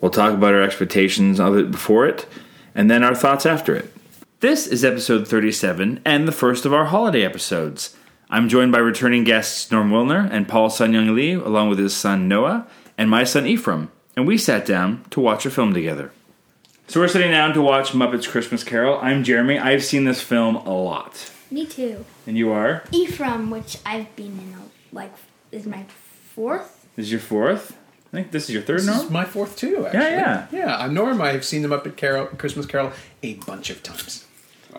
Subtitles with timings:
[0.00, 2.26] We'll talk about our expectations of it before it,
[2.74, 3.92] and then our thoughts after it.
[4.40, 7.96] This is episode 37 and the first of our holiday episodes.
[8.28, 12.28] I'm joined by returning guests Norm Wilner and Paul Sun-Hyung Lee, along with his son
[12.28, 12.66] Noah
[12.98, 16.12] and my son Ephraim, and we sat down to watch a film together.
[16.88, 18.98] So we're sitting down to watch Muppets Christmas Carol.
[19.00, 19.58] I'm Jeremy.
[19.58, 21.32] I've seen this film a lot.
[21.50, 22.04] Me too.
[22.26, 22.84] And you are?
[22.92, 25.14] Ephraim, which I've been in a, like
[25.50, 25.84] is my
[26.34, 26.86] fourth.
[26.96, 27.76] This is your fourth?
[28.16, 29.00] I think this is your third, This Norm?
[29.00, 29.84] is my fourth too.
[29.86, 30.00] Actually.
[30.00, 30.46] yeah.
[30.50, 30.58] yeah.
[30.58, 30.76] Yeah.
[30.78, 31.20] I'm Norm.
[31.20, 34.24] I've seen them up at Carol, Christmas Carol a bunch of times.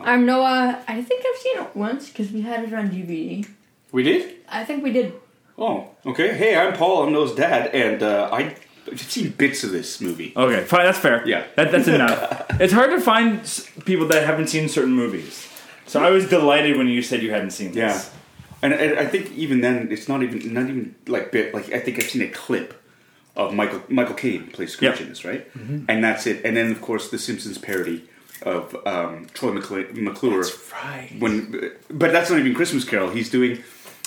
[0.01, 0.81] I'm Noah.
[0.87, 3.47] I think I've seen it once because we had it on DVD.
[3.91, 4.37] We did?
[4.49, 5.13] I think we did.
[5.57, 6.35] Oh, okay.
[6.35, 7.03] Hey, I'm Paul.
[7.03, 8.55] I'm Noah's dad, and uh, I-
[8.91, 10.33] I've seen bits of this movie.
[10.35, 10.85] Okay, fine.
[10.85, 11.27] That's fair.
[11.27, 11.45] Yeah.
[11.57, 12.45] that, that's enough.
[12.61, 13.41] it's hard to find
[13.85, 15.47] people that haven't seen certain movies.
[15.87, 17.77] So I was delighted when you said you hadn't seen this.
[17.77, 18.03] Yeah,
[18.61, 21.53] and, and I think even then, it's not even not even like bit.
[21.53, 22.81] Like I think I've seen a clip
[23.37, 25.01] of Michael Michael Caine plays Scrooge Yep.
[25.01, 25.47] in this, right?
[25.87, 26.43] And that's it.
[26.43, 28.03] And then of course the Simpsons parody
[28.43, 29.87] of um, Troy McClure.
[29.93, 30.43] McClure
[30.73, 31.11] right.
[31.19, 33.09] when, but that's not even Christmas Carol.
[33.09, 33.63] He's doing.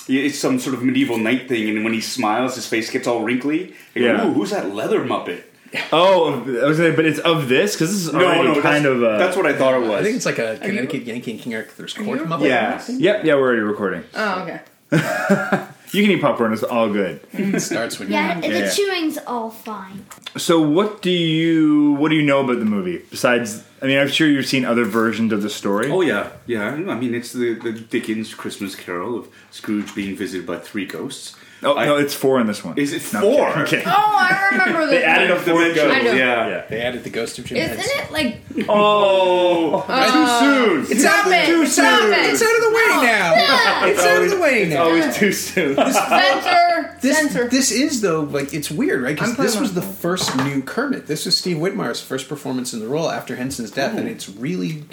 [0.07, 3.23] It's some sort of medieval knight thing, and when he smiles, his face gets all
[3.23, 3.73] wrinkly.
[3.93, 4.27] You go, Yeah.
[4.27, 5.43] Ooh, who's that leather Muppet?
[5.93, 9.01] Oh, I was gonna, but it's of this because this is already kind of.
[9.03, 10.01] Uh, that's what I thought it was.
[10.01, 12.47] I think it's like a Connecticut Yankee and King Arthur's Court you- Muppet.
[12.49, 12.83] Yeah.
[12.89, 14.03] Yep, yeah, we're already recording.
[14.13, 14.59] Oh, okay.
[15.91, 17.19] You can eat popcorn; it's all good.
[17.33, 18.41] It starts when Yeah, you.
[18.53, 18.69] the Yeah.
[18.69, 20.05] chewing's all fine.
[20.37, 23.63] So, what do you what do you know about the movie besides?
[23.81, 25.89] I mean, I'm sure you've seen other versions of the story.
[25.91, 26.65] Oh yeah, yeah.
[26.69, 31.35] I mean, it's the, the Dickens Christmas Carol of Scrooge being visited by three ghosts.
[31.63, 32.77] Oh, I- no, it's four in this one.
[32.77, 33.33] Is it No, I'm four?
[33.33, 33.87] kidding, I'm kidding.
[33.87, 34.99] Oh, I remember this.
[34.99, 35.43] They added a one.
[35.43, 36.03] fourth ghost.
[36.03, 36.13] Yeah.
[36.13, 36.65] Yeah.
[36.69, 37.99] They added the Ghost of Jim Isn't Henson.
[38.05, 40.91] it like Oh, uh, too soon.
[40.97, 42.13] It's out, Stop it, too stop soon.
[42.13, 42.17] it.
[42.33, 43.85] It's out of the way now.
[43.87, 44.83] It's out of the way now.
[44.83, 45.75] Always too soon.
[45.93, 46.97] censor?
[47.01, 47.47] This, censor.
[47.49, 49.15] this is though like it's weird, right?
[49.15, 51.07] Because this was my the first new Kermit.
[51.07, 54.11] This was Steve Whitmire's first performance in the role after Henson's death, and oh.
[54.11, 54.83] it's really,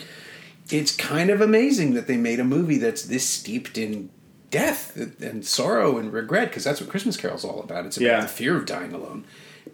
[0.70, 4.10] it's kind of amazing that they made a movie that's this steeped in
[4.50, 7.86] death and sorrow and regret, because that's what Christmas Carol's all about.
[7.86, 8.20] It's about Yeah.
[8.22, 9.24] the fear of dying alone,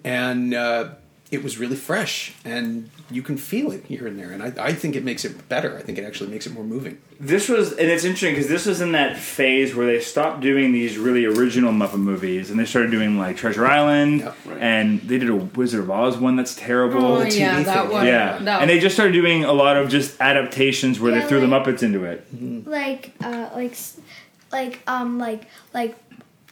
[0.03, 0.89] and uh,
[1.31, 4.73] it was really fresh, and you can feel it here and there, and I, I
[4.73, 5.77] think it makes it better.
[5.77, 6.99] I think it actually makes it more moving.
[7.21, 10.73] This was, and it's interesting because this was in that phase where they stopped doing
[10.73, 14.59] these really original Muppet movies, and they started doing like Treasure Island, Yeah, right.
[14.61, 17.05] and they did a Wizard of Oz one that's terrible.
[17.05, 18.07] Oh, TV yeah, that thing, one.
[18.07, 21.27] Yeah, That and they just started doing a lot of just adaptations where they Yeah,
[21.29, 22.27] threw the Muppets into it.
[22.67, 24.01] Like, uh, like, s-
[24.55, 25.97] like, um, like, like,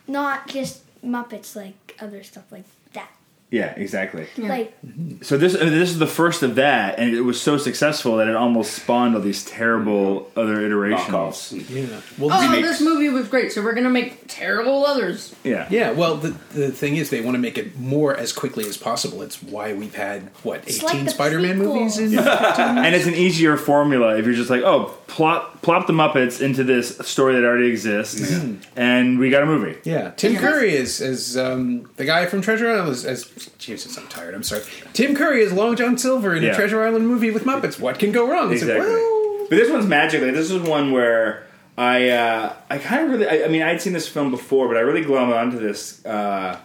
[0.06, 3.08] not just Muppets, like other stuff like that.
[3.50, 4.26] Yeah, exactly.
[4.38, 4.72] Like,
[5.20, 8.26] So this uh, this is the first of that, and it was so successful that
[8.28, 11.52] it almost spawned all these terrible other iterations.
[11.52, 12.00] Yeah.
[12.18, 12.66] Well, Oh, remakes.
[12.68, 15.34] this movie was great, so we're gonna make terrible others.
[15.44, 18.64] Yeah, Yeah, well, the the thing is, they want to make it more as quickly
[18.66, 19.20] as possible.
[19.20, 21.74] It's why we've had what eighteen like Spider-Man prequel.
[21.74, 21.98] movies.
[21.98, 22.18] In
[22.84, 26.64] and it's an easier formula if you're just like, oh, plop plop the Muppets into
[26.64, 28.44] this story that already exists,
[28.76, 29.78] and we got a movie.
[29.84, 32.90] yeah, Tim Curry is as um, the guy from Treasure Island.
[32.90, 33.24] As, as
[33.58, 34.34] Jesus, I'm tired.
[34.34, 34.62] I'm sorry.
[34.92, 36.50] Tim Curry is Long John Silver in Yeah.
[36.50, 37.78] a Treasure Island movie with Muppets.
[37.80, 38.52] What can go wrong?
[38.52, 38.92] It's like, Exactly.
[38.94, 40.22] well, But this one's magic.
[40.22, 41.44] Like, this is one where
[41.78, 43.28] I uh, I kind of really.
[43.28, 46.04] I, I mean, I'd seen this film before, but I really glommed onto this.
[46.04, 46.58] Uh,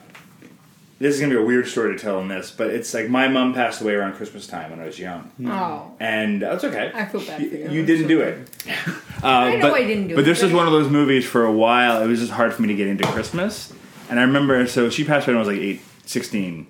[0.99, 3.27] this is gonna be a weird story to tell in this, but it's like my
[3.27, 6.91] mom passed away around Christmas time when I was young, Oh, and that's okay.
[6.93, 7.69] I feel bad You, for you.
[7.71, 8.49] you didn't do it.
[9.23, 11.25] Uh, I know but, I didn't do but it, this was one of those movies
[11.25, 12.03] for a while.
[12.03, 13.73] It was just hard for me to get into Christmas,
[14.11, 14.67] and I remember.
[14.67, 16.67] So she passed away when I was like eight, 16.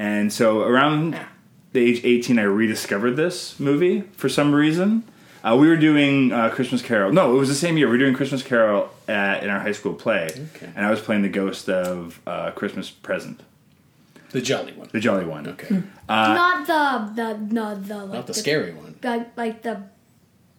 [0.00, 1.16] and so around
[1.72, 5.04] the age eighteen, I rediscovered this movie for some reason.
[5.44, 7.12] Uh, we were doing uh, Christmas Carol.
[7.12, 7.86] No, it was the same year.
[7.86, 10.72] We were doing Christmas Carol at, in our high school play, Okay.
[10.74, 13.40] and I was playing the ghost of uh, Christmas Present,
[14.34, 14.88] the jolly one.
[14.92, 15.46] the jolly one.
[15.46, 18.96] Okay, not the, the, no, the, like, not the scary one.
[19.00, 19.82] the, like the,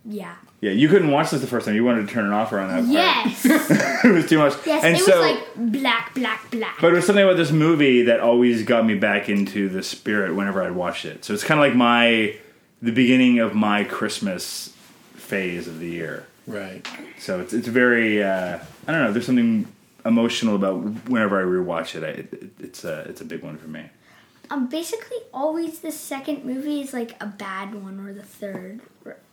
[0.05, 0.35] yeah.
[0.61, 1.75] Yeah, you couldn't watch this the first time.
[1.75, 2.89] You wanted to turn it off around that part.
[2.89, 3.45] Yes,
[4.05, 4.53] it was too much.
[4.65, 6.77] yes, and it so, was like black, black, black.
[6.79, 10.33] But it was something about this movie that always got me back into the spirit
[10.33, 11.25] whenever I'd watched it.
[11.25, 12.35] So it's kind of like my
[12.81, 14.69] the beginning of my Christmas
[15.15, 16.25] phase of the year.
[16.47, 16.87] Right.
[17.19, 19.11] So it's it's very uh, I don't know.
[19.11, 19.67] There's something
[20.05, 20.77] emotional about
[21.09, 22.03] whenever I rewatch it.
[22.03, 23.89] I, it it's a it's a big one for me.
[24.51, 28.81] um, basically always the second movie is like a bad one or the third.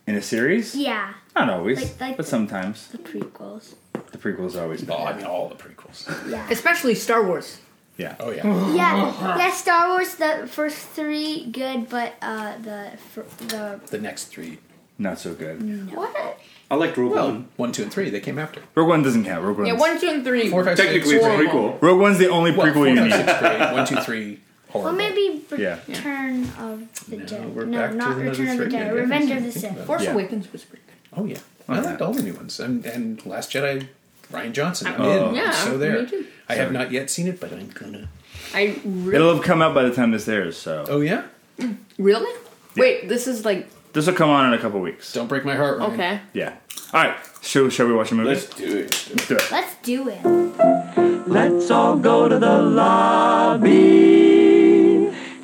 [0.05, 0.75] In a series?
[0.75, 2.87] Yeah, Not always, Like- like- but sometimes.
[2.89, 3.75] the prequels.
[4.11, 4.97] The prequels are always bad.
[4.99, 5.99] Oh, I mean, all the prequels.
[6.29, 6.45] Yeah.
[6.51, 7.59] Especially Star Wars.
[7.97, 8.15] Yeah.
[8.19, 8.43] Oh yeah.
[8.73, 9.51] Yeah, yeah.
[9.51, 14.57] Star Wars, the first three good, but uh, the fir- the The next three.
[14.97, 15.57] Not so good.
[15.95, 16.37] what?
[16.73, 17.47] I liked Rogue Well, One.
[17.57, 18.09] one, two, and three.
[18.09, 18.59] They came after.
[18.73, 19.43] Rogue One doesn't count.
[19.45, 20.49] Rogue One's, Yeah, one, two, and three.
[20.49, 21.37] Four, five, six, Technically, it's a Four.
[21.77, 21.81] prequel.
[21.81, 23.13] Rogue One's the only Well, prequel four, you five, need.
[23.13, 23.71] six.
[23.73, 24.39] One, two, three.
[24.69, 24.97] Horrible.
[24.97, 25.77] Well, maybe Yeah.
[25.87, 27.53] Return of the No, Jedi.
[27.53, 28.95] we're No, back not another Return of the three, I Jedi.
[28.95, 29.85] Revenge of the Sith.
[29.85, 30.13] Force Yeah.
[30.13, 31.19] Awakens was pretty good.
[31.21, 31.37] Oh yeah,
[31.69, 31.87] I oh, yeah.
[31.89, 33.87] liked all the new ones, and and Last Jedi,
[34.31, 34.87] Rian Johnson.
[34.87, 35.29] I'm Oh.
[35.29, 35.35] in.
[35.35, 36.01] Yeah, so there.
[36.01, 36.25] me too.
[36.49, 38.07] I have not yet seen it, but I'm gonna.
[38.55, 39.15] I really.
[39.15, 41.25] It'll have come out by the time this airs, so Oh yeah,
[41.59, 41.77] mm.
[41.99, 42.33] really?
[42.75, 43.69] Wait, this is like.
[43.93, 45.13] This will come on in a couple weeks.
[45.13, 45.79] don't break my heart.
[45.79, 45.93] Rian.
[45.93, 46.19] Okay.
[46.33, 46.55] Yeah.
[46.93, 47.15] All right.
[47.41, 48.29] Shall, shall we watch a movie?
[48.29, 49.09] Let's do it.
[49.11, 49.51] Let's do it.
[49.51, 51.27] Let's do it.
[51.27, 53.69] Let's all go to the lobby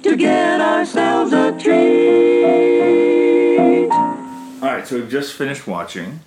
[0.04, 3.90] to get ourselves a treat.
[3.92, 4.88] All right.
[4.88, 6.22] So we've just finished watching.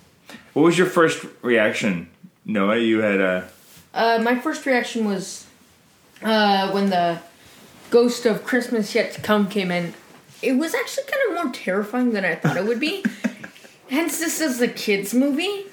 [0.53, 2.09] What was your first reaction,
[2.45, 2.77] Noah?
[2.77, 3.41] You had uh,
[3.93, 5.45] Uh, my first reaction was
[6.21, 7.19] uh, when the
[7.89, 9.93] Ghost of Christmas Yet to Come came in.
[10.43, 13.03] It was actually kind of more terrifying than I thought it would be.
[13.89, 15.65] Hence, this is a kids' movie,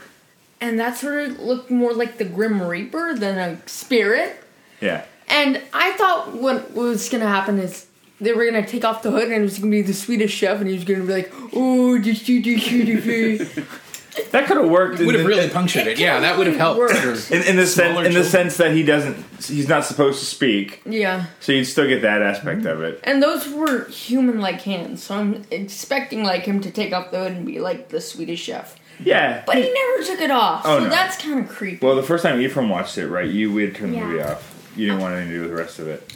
[0.61, 4.43] and that sort of looked more like the Grim Reaper than a spirit.
[4.81, 5.05] yeah.
[5.28, 7.87] And I thought what was gonna happen is
[8.20, 10.58] they were gonna take off the hood and it was gonna be the Swedish chef
[10.58, 12.58] and he was gonna be like, oh, just you do
[13.00, 13.66] food.
[14.32, 14.98] That could have worked.
[15.00, 15.98] in Would have the- really punctured it.
[15.98, 16.78] Yeah, that would have helped.
[16.80, 17.30] Worked.
[17.30, 20.82] in, in the sense in the sense that he doesn't he's not supposed to speak,
[20.84, 21.26] Yeah.
[21.40, 23.00] so you'd still get that aspect of it.
[23.04, 27.18] And those were human like hands, so I'm expecting like him to take off the
[27.20, 28.76] hood and be like the Swedish chef.
[29.02, 29.42] Yeah.
[29.46, 30.90] But he never took it off, Oh, so no.
[30.90, 31.84] that's kind of creepy.
[31.86, 33.26] Well, the first time Ephraim watched it, right?
[33.28, 34.04] You we had turned the Yeah.
[34.06, 34.70] movie off.
[34.76, 36.12] You didn't want anything to do with the rest of it.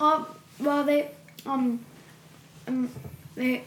[0.00, 0.26] Um,
[0.60, 1.08] well, they,
[1.44, 1.80] um,
[2.68, 2.88] um,
[3.34, 3.64] they,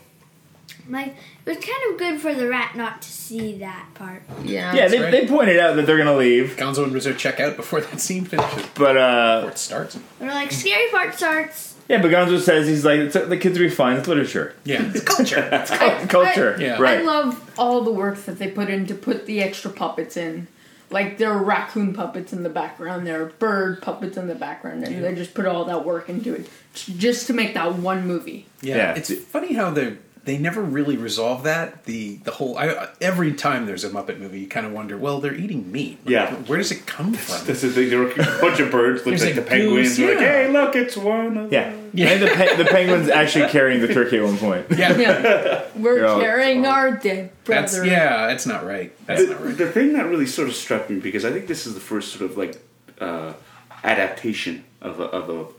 [0.90, 1.16] like,
[1.46, 4.24] it was kind of good for the rat not to see that part.
[4.44, 4.74] yeah.
[4.74, 5.12] Yeah, they, right.
[5.12, 8.26] they pointed out that they're gonna leave, Gonzo and Rizzo check out before that scene
[8.26, 8.66] finishes.
[8.76, 10.00] but uh, Before it starts.
[10.20, 11.76] They're like, scary part starts.
[11.90, 13.98] yeah, but Gonzo says he's like it's, the kids will be fine.
[13.98, 15.50] It's literature, Yeah, it's culture.
[15.72, 16.78] I- culture, I- Yeah.
[16.82, 17.00] right?
[17.00, 20.48] I love all the work that they put in to put the extra puppets in.
[20.92, 24.84] Like there are raccoon puppets in the background, there are bird puppets in the background,
[24.84, 28.46] and they just put all that work into it just to make that one movie.
[28.62, 28.94] Yeah, Yeah.
[28.96, 31.86] it's funny how they they never really resolve that.
[31.86, 35.22] The the whole I, every time there's a Muppet movie, you kind of wonder, well,
[35.22, 36.00] they're eating meat.
[36.04, 36.34] Like, Yeah.
[36.48, 37.46] where does it come from?
[37.46, 39.88] This is the, there were a bunch of birds, looks There's like the like penguins.
[39.90, 41.38] goose, They're like, hey, look, it's one.
[41.38, 42.08] Of yeah, Yeah.
[42.10, 44.66] And the pe- the penguins actually carrying the turkey at one point.
[44.76, 47.62] Yeah, Yeah, we're You're all- carrying our dead brother.
[47.62, 48.92] that's yeah, that's not right.
[49.06, 49.58] That's the, not right.
[49.58, 52.12] the thing that really sort of struck me because I think this is the first
[52.14, 52.60] sort of like
[53.00, 53.34] uh,
[53.84, 55.54] adaptation of a, of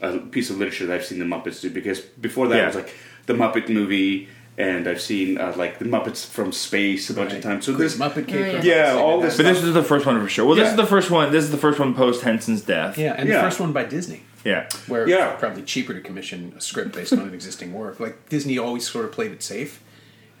[0.00, 1.70] a, a piece of literature that I've seen the Muppets do.
[1.70, 2.62] Because before that Yeah.
[2.64, 2.94] it was like
[3.26, 4.28] the Muppet movie,
[4.58, 7.66] and I've seen uh, like the Muppets from space a bunch of times.
[7.66, 8.54] So this, Muppet Cake.
[8.56, 8.92] Oh, yeah.
[8.92, 10.44] Yeah, all this But this is the first one for sure.
[10.46, 11.32] Well, this is the first one.
[11.32, 12.98] This is the first one post Henson's death.
[12.98, 13.36] Yeah, and Yeah.
[13.36, 15.32] the first one by Disney, yeah, where Yeah.
[15.36, 17.98] probably cheaper to commission a script based on an existing work.
[18.00, 19.80] Like Disney always sort of played it safe.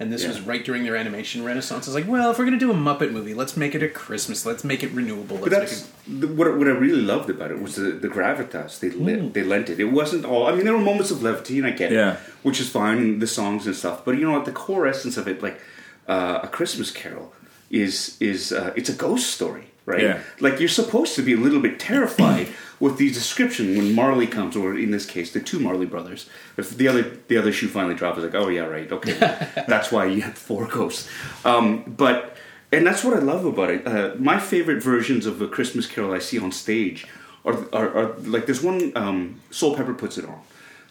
[0.02, 0.30] And this Yeah.
[0.30, 1.86] was right during their animation renaissance.
[1.86, 3.88] It's like, well, if we're going to do a Muppet movie, let's make it a
[3.88, 4.44] Christmas.
[4.44, 5.36] Let's make it renewable.
[5.36, 8.80] Let's But that's it what, what I really loved about it was the, the gravitas
[8.80, 9.78] they lent, they lent it.
[9.78, 10.48] It wasn't all.
[10.48, 12.14] I mean, there were moments of levity, and I get Yeah.
[12.14, 14.04] it, which is fine, and the songs and stuff.
[14.04, 15.60] But you know, at the core essence of it, like
[16.08, 17.32] uh, a Christmas Carol,
[17.70, 20.02] is is uh, it's a ghost story, right?
[20.02, 20.20] Yeah.
[20.40, 22.48] Like you're supposed to be a little bit terrified
[22.80, 26.28] with the description when Marley comes, or in this case, the two Marley brothers.
[26.56, 29.12] If the other the other shoe finally drops, it's like, oh yeah, right, okay,
[29.68, 31.08] that's why you had four ghosts.
[31.44, 32.36] Um, but
[32.70, 33.86] and that's what I love about it.
[33.86, 37.06] Uh, my favorite versions of a Christmas Carol I see on stage
[37.44, 40.40] are are, are like there's one um, Soulpepper puts it on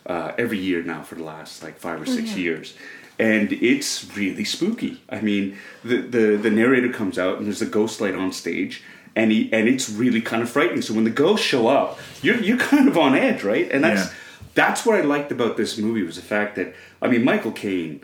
[0.06, 2.76] uh, every year now for the last like five or 6 years.
[3.22, 5.00] And it's really spooky.
[5.10, 8.82] I mean, the, the, the narrator comes out and there's a ghost light on stage,
[9.16, 10.82] and he and it's really kind of frightening.
[10.82, 13.70] So when the ghosts show up, you're you're kind of on edge, right?
[13.72, 14.14] And that's Yeah.
[14.56, 18.02] that's what I liked about this movie was the fact that I mean Michael Caine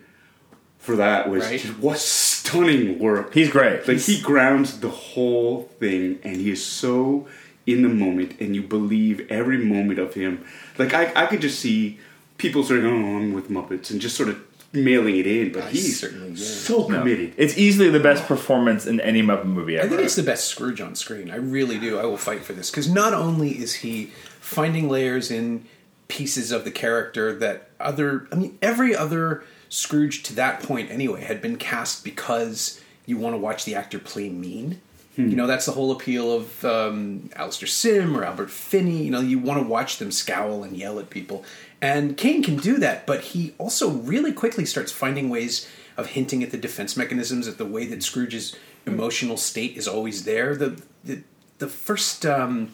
[0.77, 1.59] for that was Right.
[1.59, 3.33] just, was stunning work.
[3.33, 3.88] he's great.
[3.88, 7.27] Like he grounds the whole thing, and he is so
[7.65, 10.45] in the moment, and you believe every moment of him.
[10.77, 12.00] Like I, I could just see
[12.38, 14.38] people saying, "Oh, I'm with Muppets," and just sort of
[14.84, 15.51] mailing it in.
[15.51, 17.34] But I he's certainly, so committed.
[17.38, 19.86] It's easily the best performance in any Muppet movie ever.
[19.86, 21.29] I think it's the best Scrooge on screen.
[21.29, 22.00] I really do.
[22.00, 25.65] I will fight for this because not only is he finding layers in
[26.07, 31.24] pieces of the character that other, I mean, every other Scrooge to that point anyway
[31.24, 34.81] had been cast because you want to watch the actor play mean.
[35.17, 39.01] You know, that's the whole appeal of um, Alastair Sim or Albert Finney.
[39.01, 41.43] You know, you want to watch them scowl and yell at people.
[41.81, 46.43] And Caine can do that, but he also really quickly starts finding ways of hinting
[46.43, 48.55] at the defense mechanisms, at the way that Scrooge's
[48.86, 50.55] emotional state is always there.
[50.55, 51.24] The the,
[51.60, 52.74] the first um,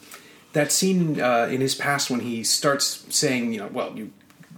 [0.54, 4.12] that scene uh, in his past when he starts saying, you know, well, you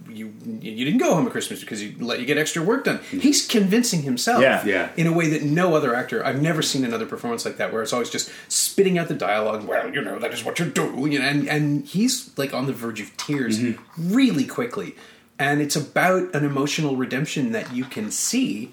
[0.08, 2.98] you you didn't go home at Christmas because you let you get extra work done.
[2.98, 3.18] Mm-hmm.
[3.20, 4.64] He's convincing himself, Yeah.
[4.64, 4.90] Yeah.
[4.96, 6.24] in a way that no other actor.
[6.24, 9.66] I've never seen another performance like that where it's always just spitting out the dialogue.
[9.66, 12.66] Well, you know that is what you do, you know, and and he's like on
[12.66, 14.14] the verge of tears mm-hmm.
[14.14, 14.94] really quickly,
[15.38, 18.72] and it's about an emotional redemption that you can see,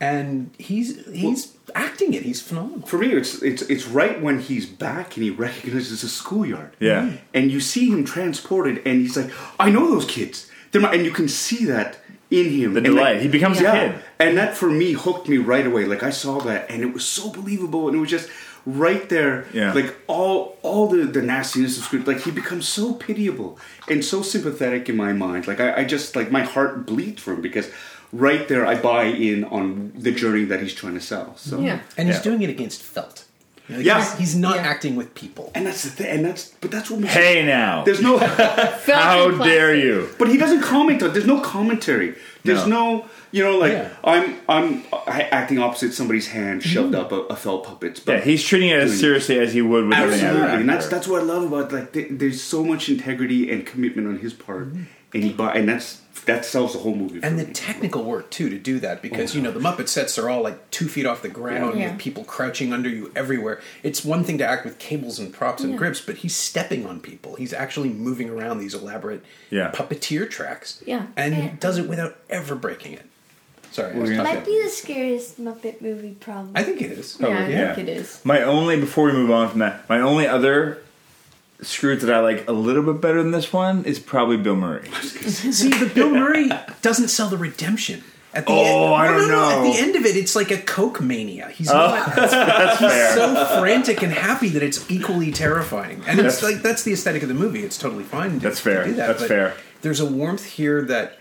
[0.00, 2.22] and he's he's acting it.
[2.22, 2.86] He's phenomenal.
[2.86, 6.76] For me, it's it's it's right when he's back and he recognizes a schoolyard.
[6.78, 7.12] Yeah.
[7.34, 11.04] and you see him transported, and he's like, "I know those kids." They're my, and
[11.04, 11.98] you can see that
[12.30, 12.74] in him.
[12.74, 13.22] The And, like, delight.
[13.22, 14.02] He becomes a yeah, kid.
[14.18, 15.84] and that for me hooked me right away.
[15.84, 18.28] Like I saw that, and it was so believable, and it was just
[18.66, 19.46] right there.
[19.52, 19.72] Yeah.
[19.72, 22.06] like all all the the nastiness of Scrooge.
[22.06, 25.46] Like he becomes so pitiable and so sympathetic in my mind.
[25.46, 27.70] Like I, I just like my heart bleeds for him because.
[28.12, 31.36] Right there, I buy in on the journey that he's trying to sell.
[31.36, 31.80] So Yeah.
[31.98, 32.22] And he's Yeah.
[32.22, 33.24] doing it against felt.
[33.68, 33.98] You know, Yeah.
[34.00, 34.62] he's, he's not Yeah.
[34.62, 35.50] acting with people.
[35.54, 37.84] And that's the thing, and that's but that's what makes Hey now.
[37.84, 38.18] There's no,
[38.86, 40.08] How dare you?
[40.18, 41.12] but he doesn't comment on.
[41.12, 42.14] There's no commentary.
[42.44, 43.88] There's no, you know, like Yeah.
[44.04, 46.70] I'm I'm acting opposite somebody's hand mm-hmm.
[46.70, 48.02] shoved up a, a felt puppet.
[48.06, 50.68] But Yeah, he's treating it as Doing- seriously as he would with absolutely, other and
[50.68, 54.18] that's that's what I love about like th- there's so much integrity and commitment on
[54.18, 54.82] his part, mm-hmm.
[55.14, 57.20] and he buy, and that's that sells the whole movie.
[57.20, 57.52] For And the me.
[57.52, 60.42] technical work too to do that because oh, you know the Muppet sets are all
[60.42, 61.90] like two feet off the ground Yeah.
[61.92, 63.60] with people crouching under you everywhere.
[63.82, 65.78] It's one thing to act with cables and props and Yeah.
[65.78, 67.36] grips, but he's stepping on people.
[67.36, 69.70] He's actually moving around these elaborate Yeah.
[69.72, 70.82] puppeteer tracks.
[70.86, 71.06] Yeah.
[71.16, 71.50] and he Yeah.
[71.58, 73.06] does it without ever breaking it.
[73.72, 74.22] Sorry, I Well, yeah.
[74.22, 76.52] Might be the scariest Muppet movie, probably.
[76.54, 77.16] I think it is.
[77.20, 77.74] Yeah, I yeah.
[77.74, 78.20] think it is.
[78.24, 80.78] My only before we move on from that, my only other
[81.62, 84.90] Scrooge that I like a little bit better than this one is probably Bill Murray.
[85.02, 86.50] See, the Bill Murray
[86.82, 88.04] doesn't sell the redemption.
[88.34, 89.66] At the Oh, end, I don't no, no, know.
[89.66, 91.48] At the end of it, it's like a coke mania.
[91.48, 92.14] He's Oh, not.
[92.14, 93.14] That's fair.
[93.14, 96.02] so frantic and happy that it's equally terrifying.
[96.06, 97.64] And it's like that's the aesthetic of the movie.
[97.64, 98.32] It's totally fine.
[98.32, 98.84] To, That's fair.
[98.84, 99.54] Do that, That's but fair.
[99.80, 101.18] There's a warmth here that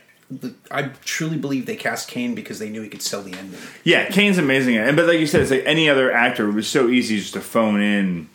[0.70, 3.62] I truly believe they cast Caine because they knew he could sell the ending.
[3.86, 4.76] Yeah, Caine's amazing.
[4.76, 6.50] And but like you said, it's like any other actor.
[6.50, 8.28] It was so easy just to phone in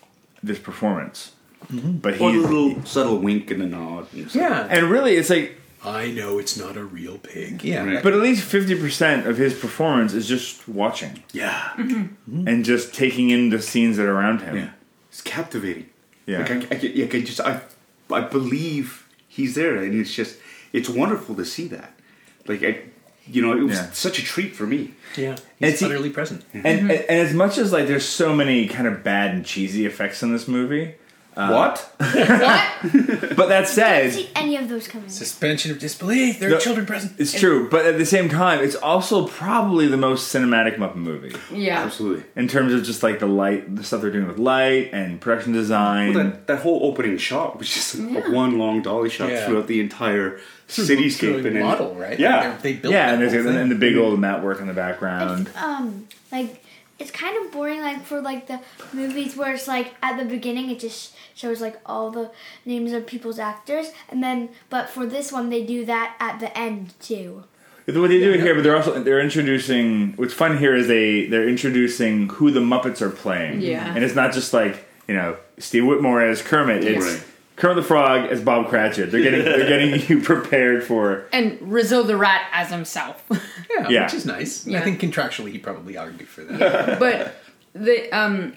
[0.43, 1.33] this performance.
[1.69, 4.07] But he or a little subtle wink and a nod.
[4.13, 5.57] And Yeah, and really, it's like.
[5.83, 7.65] I know it's not a real pig.
[7.65, 8.03] Yeah, Right.
[8.03, 12.47] But at least fifty percent of his performance is just watching yeah, mm-hmm.
[12.47, 14.57] and just taking in the scenes that are around him.
[14.57, 14.71] yeah,
[15.09, 15.89] it's captivating.
[16.27, 16.41] Yeah.
[16.41, 17.63] Like I, I, like I just I
[18.11, 20.37] I believe he's there, and it's just
[20.75, 21.95] it's wonderful to see that.
[22.47, 22.81] Like I,
[23.27, 23.91] you know, it was Yeah.
[23.93, 24.93] such a treat for me.
[25.17, 26.45] yeah, It's- he's utterly present.
[26.53, 29.87] And, and and as much as like there's so many kind of bad and cheesy
[29.87, 30.97] effects in this movie,
[31.35, 31.87] what?
[32.01, 33.37] What?
[33.37, 35.09] but that said, see any of those coming.
[35.09, 36.39] Suspension of disbelief.
[36.41, 37.13] There No, are children present.
[37.19, 37.69] it's true.
[37.69, 41.81] But at the same time, it's also probably the most cinematic Muppet movie Yeah.
[41.85, 42.25] Absolutely.
[42.37, 45.53] in terms of just like the light, the stuff they're doing with light and production
[45.53, 46.15] design.
[46.15, 47.99] Well, that, that whole opening shot was just a
[48.31, 49.47] one long dolly shot Yeah.
[49.47, 52.19] throughout the entire cityscape Through and a then- model, right?
[52.19, 53.61] Yeah, they, they built yeah, that and there's whole thing.
[53.63, 55.49] and the big old mat work in the background.
[55.49, 56.60] It's, um, like
[57.01, 58.61] it's kind of boring, like for like the
[58.93, 62.31] movies where it's like at the beginning it just shows like all the
[62.65, 66.57] names of people's actors, and then but for this one they do that at the
[66.57, 67.45] end too.
[67.87, 70.13] What they do here, but they're also they're introducing.
[70.13, 73.63] What's fun here is they they're introducing who the Muppets are playing.
[73.63, 73.93] Yeah.
[73.95, 76.85] and it's not just like you know Steve Whitmire as Kermit.
[76.85, 77.25] It's Right.
[77.61, 79.11] Kermit the Frog as Bob Cratchit.
[79.13, 81.27] They're getting they're getting you prepared for.
[81.33, 83.23] And Rizzo the Rat as himself.
[83.71, 84.05] Yeah, Yeah.
[84.05, 84.67] which is nice.
[84.67, 86.99] I think contractually he probably argued for that.
[86.99, 87.37] but
[87.75, 88.55] the um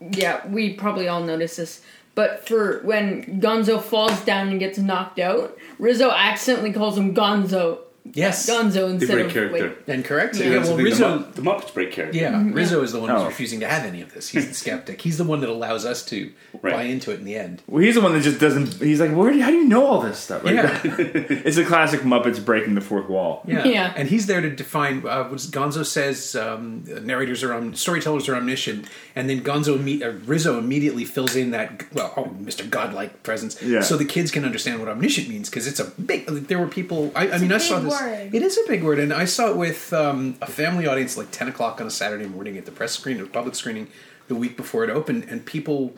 [0.00, 1.82] yeah we probably all notice this
[2.14, 7.78] but for when gonzo falls down and gets knocked out rizzo accidentally calls him gonzo
[8.04, 9.68] yes, gonzo They instead break of character.
[9.68, 10.36] like and correct.
[10.36, 10.44] Yeah.
[10.46, 11.18] Yeah, That's the well, Rizzo.
[11.18, 12.18] the, Mupp- the Muppets break character.
[12.18, 13.26] Yeah, Rizzo is the one who's Oh.
[13.26, 14.28] refusing to have any of this.
[14.28, 15.00] He's the skeptic.
[15.02, 16.30] He's the one that allows us to
[16.62, 16.74] Right.
[16.74, 17.62] buy into it in the end.
[17.66, 18.74] Well, he's the one that just doesn't.
[18.74, 19.32] He's like, where?
[19.32, 20.42] Do, how do you know all this stuff?
[20.44, 20.80] Like, Yeah.
[20.84, 23.42] it's a classic Muppets breaking the fourth wall.
[23.46, 23.64] Yeah.
[23.64, 23.92] Yeah.
[23.96, 28.34] And he's there to define uh, what Gonzo says um, narrators are om- storytellers are
[28.36, 32.68] omniscient, and then Gonzo imme- uh, Rizzo immediately fills in that well, oh, Mr.
[32.68, 33.82] Godlike presence, Yeah.
[33.82, 36.26] so the kids can understand what omniscient means because it's a big.
[36.26, 37.12] There were people.
[37.14, 37.97] I, I mean, I saw big this.
[38.00, 38.34] Word.
[38.34, 41.30] It is a big word, and I saw it with um, a family audience like
[41.30, 43.88] ten o'clock on a Saturday morning at the press screen, a public screening,
[44.28, 45.94] the week before it opened, and people.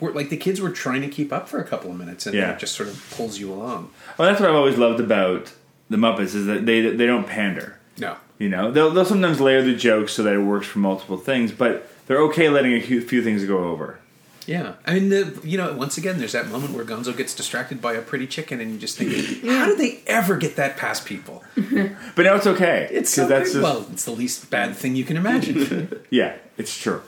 [0.00, 2.34] Were, like the kids were trying to keep up for a couple of minutes, and
[2.34, 2.54] then Yeah.
[2.54, 3.90] it just sort of pulls you along.
[4.16, 5.52] Well, that's what I've always loved about
[5.90, 7.78] the Muppets is that they they don't pander.
[7.98, 11.18] No, You know, they'll they'll sometimes layer the jokes so that it works for multiple
[11.18, 13.98] things, but they're okay letting a few few things go over.
[14.46, 17.80] Yeah, I mean, the, you know, once again, there's that moment where Gonzo gets distracted
[17.80, 21.04] by a pretty chicken, and you just think, how did they ever get that past
[21.06, 21.42] people?
[22.16, 22.86] But now it's okay.
[22.90, 26.04] It's so that's just, well, it's the least bad thing you can imagine.
[26.10, 27.00] yeah, it's true.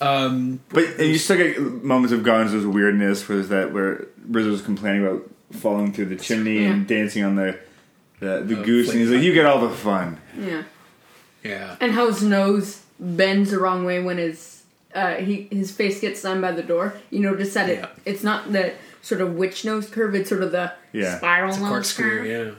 [0.00, 4.62] um, But and you still get moments of Gonzo's weirdness, where there's that where Rizzo's
[4.62, 7.58] complaining about falling through the chimney and dancing on the
[8.20, 10.62] the, the Oh, goose, and he's like, "You get all the fun." Yeah.
[11.42, 14.51] yeah, And how his nose bends the wrong way when his
[14.94, 16.94] uh, he his face gets slammed by the door.
[17.10, 17.88] You notice that it Yeah.
[18.04, 18.72] it's not the
[19.02, 20.14] sort of witch nose curve.
[20.14, 21.16] It's sort of the Yeah.
[21.18, 22.18] spiral it's a nose corkscrew.
[22.18, 22.26] curve.
[22.26, 22.50] Yeah,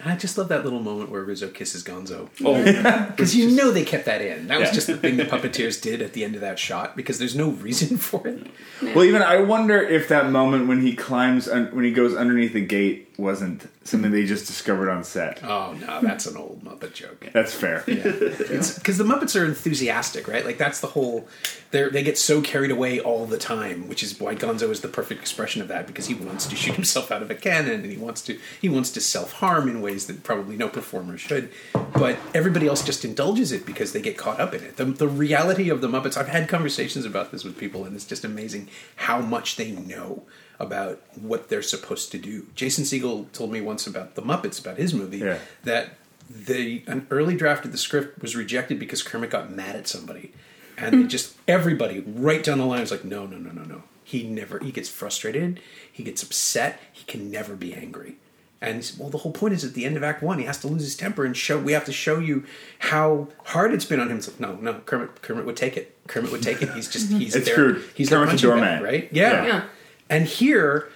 [0.00, 2.28] and I just love that little moment where Rizzo kisses Gonzo.
[2.44, 2.62] Oh,
[3.10, 4.48] Because you know they kept that in.
[4.48, 4.74] That was Yeah.
[4.74, 7.48] just the thing the puppeteers did at the end of that shot because there's no
[7.50, 8.46] reason for it.
[8.94, 12.52] Well, even I wonder if that moment when he climbs un- when he goes underneath
[12.52, 15.42] the gate wasn't something they just discovered on set.
[15.42, 17.26] Oh no, that's an old Muppet joke.
[17.32, 17.82] That's fair.
[17.86, 20.44] Because the Muppets are enthusiastic, right?
[20.44, 21.26] Like that's the whole.
[21.70, 24.88] They they get so carried away all the time, which is why Gonzo is the
[24.88, 27.90] perfect expression of that because he wants to shoot himself out of a cannon and
[27.90, 31.50] he wants to he wants to self harm in ways that probably no performer should.
[31.94, 34.76] But everybody else just indulges it because they get caught up in it.
[34.76, 36.16] The the reality of the Muppets.
[36.16, 40.24] I've had conversations about this with people, and it's just amazing how much they know
[40.58, 42.46] about what they're supposed to do.
[42.54, 45.38] Jason Segel told me once about the Muppets, about his movie, Yeah.
[45.64, 45.90] that
[46.28, 50.32] the an early draft of the script was rejected because Kermit got mad at somebody,
[50.76, 53.82] and they just everybody right down the line was like, no, no, no, no, no.
[54.02, 54.58] He never.
[54.60, 55.60] He gets frustrated.
[55.92, 56.80] He gets upset.
[56.92, 58.16] He can never be angry.
[58.60, 60.66] And well, the whole point is at the end of Act One, he has to
[60.68, 61.58] lose his temper and show.
[61.58, 62.44] We have to show you
[62.78, 64.16] how hard it's been on him.
[64.18, 65.96] It's like, no, no, Kermit, Kermit would take it.
[66.08, 66.70] Kermit would take it.
[66.70, 67.18] He's just mm-hmm.
[67.18, 67.54] he's It's there.
[67.54, 67.84] true.
[67.94, 68.82] He's their Kermit's a punching doormat.
[68.82, 69.08] bag, right?
[69.12, 69.44] Yeah.
[69.44, 69.64] Yeah.
[70.08, 70.88] And here,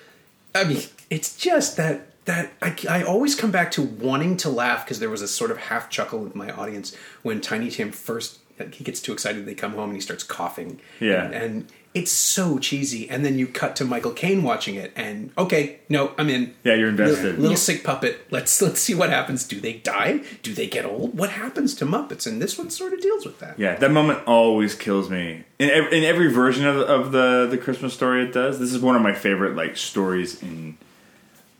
[0.55, 4.85] I mean, it's just that that I, I always come back to wanting to laugh
[4.85, 8.39] because there was a sort of half chuckle with my audience when Tiny Tim first
[8.73, 9.47] he gets too excited.
[9.47, 10.81] They come home and he starts coughing.
[11.01, 11.25] Yeah.
[11.25, 13.09] and, and it's so cheesy.
[13.11, 16.55] And then you cut to Michael Caine watching it, and okay, no, I'm in.
[16.63, 17.25] Yeah, you're invested.
[17.25, 18.27] Little, little sick puppet.
[18.31, 19.45] Let's let's see what happens.
[19.45, 20.21] Do they die?
[20.43, 21.19] Do they get old?
[21.19, 22.29] What happens to Muppets?
[22.29, 23.59] And this one sort of deals with that.
[23.59, 25.45] Yeah, that moment always kills me.
[25.59, 28.61] In every, in every version of, of the the Christmas story it does.
[28.61, 30.79] This is one of my favorite like stories in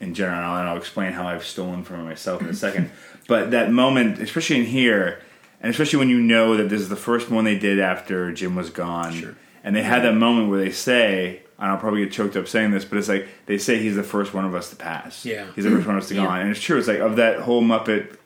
[0.01, 2.91] in general, and I'll explain how I've stolen from myself in a second.
[3.29, 5.21] but that moment, especially in here,
[5.61, 8.57] and especially when you know that this is the first one they did after Jim
[8.57, 9.35] was gone, Sure.
[9.63, 11.43] and they had that moment where they say.
[11.59, 14.03] And I'll probably get choked up saying this, but it's like they say he's the
[14.03, 15.27] first one of us to pass.
[15.27, 15.45] Yeah.
[15.55, 16.79] he's the first one of us to go on, and it's true.
[16.79, 18.17] It's like of that whole Muppet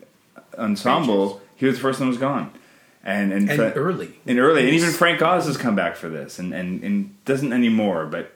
[0.56, 2.52] ensemble, he was the first one was gone,
[3.02, 4.12] and and, And early.
[4.26, 7.52] and early, and even Frank Oz has come back for this, and and, and doesn't
[7.52, 8.06] anymore.
[8.06, 8.32] But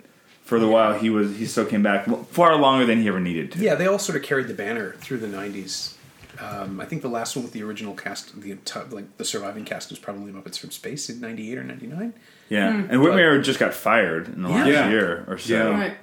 [0.48, 3.52] for the while, he was he still came back far longer than he ever needed
[3.52, 3.58] to.
[3.58, 5.94] Yeah, they all sort of carried the banner through the '90s.
[6.40, 9.64] Um, I think the last one with the original cast, the enti- like the surviving
[9.64, 12.14] cast, was probably Muppets from Space in '98 or '99.
[12.48, 12.68] yeah.
[12.74, 14.88] And Whitmire just got fired in the last Yeah.
[14.88, 15.68] year or so, Yeah.
[15.80, 15.96] Right.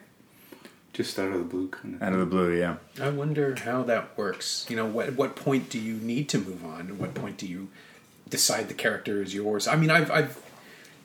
[0.93, 2.03] just out of the blue, kind of.
[2.03, 2.51] out of the blue.
[2.53, 4.65] Yeah, I wonder how that works.
[4.69, 6.89] You know, what, what point do you need to move on?
[6.89, 7.69] At what point do you
[8.29, 9.67] decide the character is yours?
[9.67, 10.37] I mean, I've, I've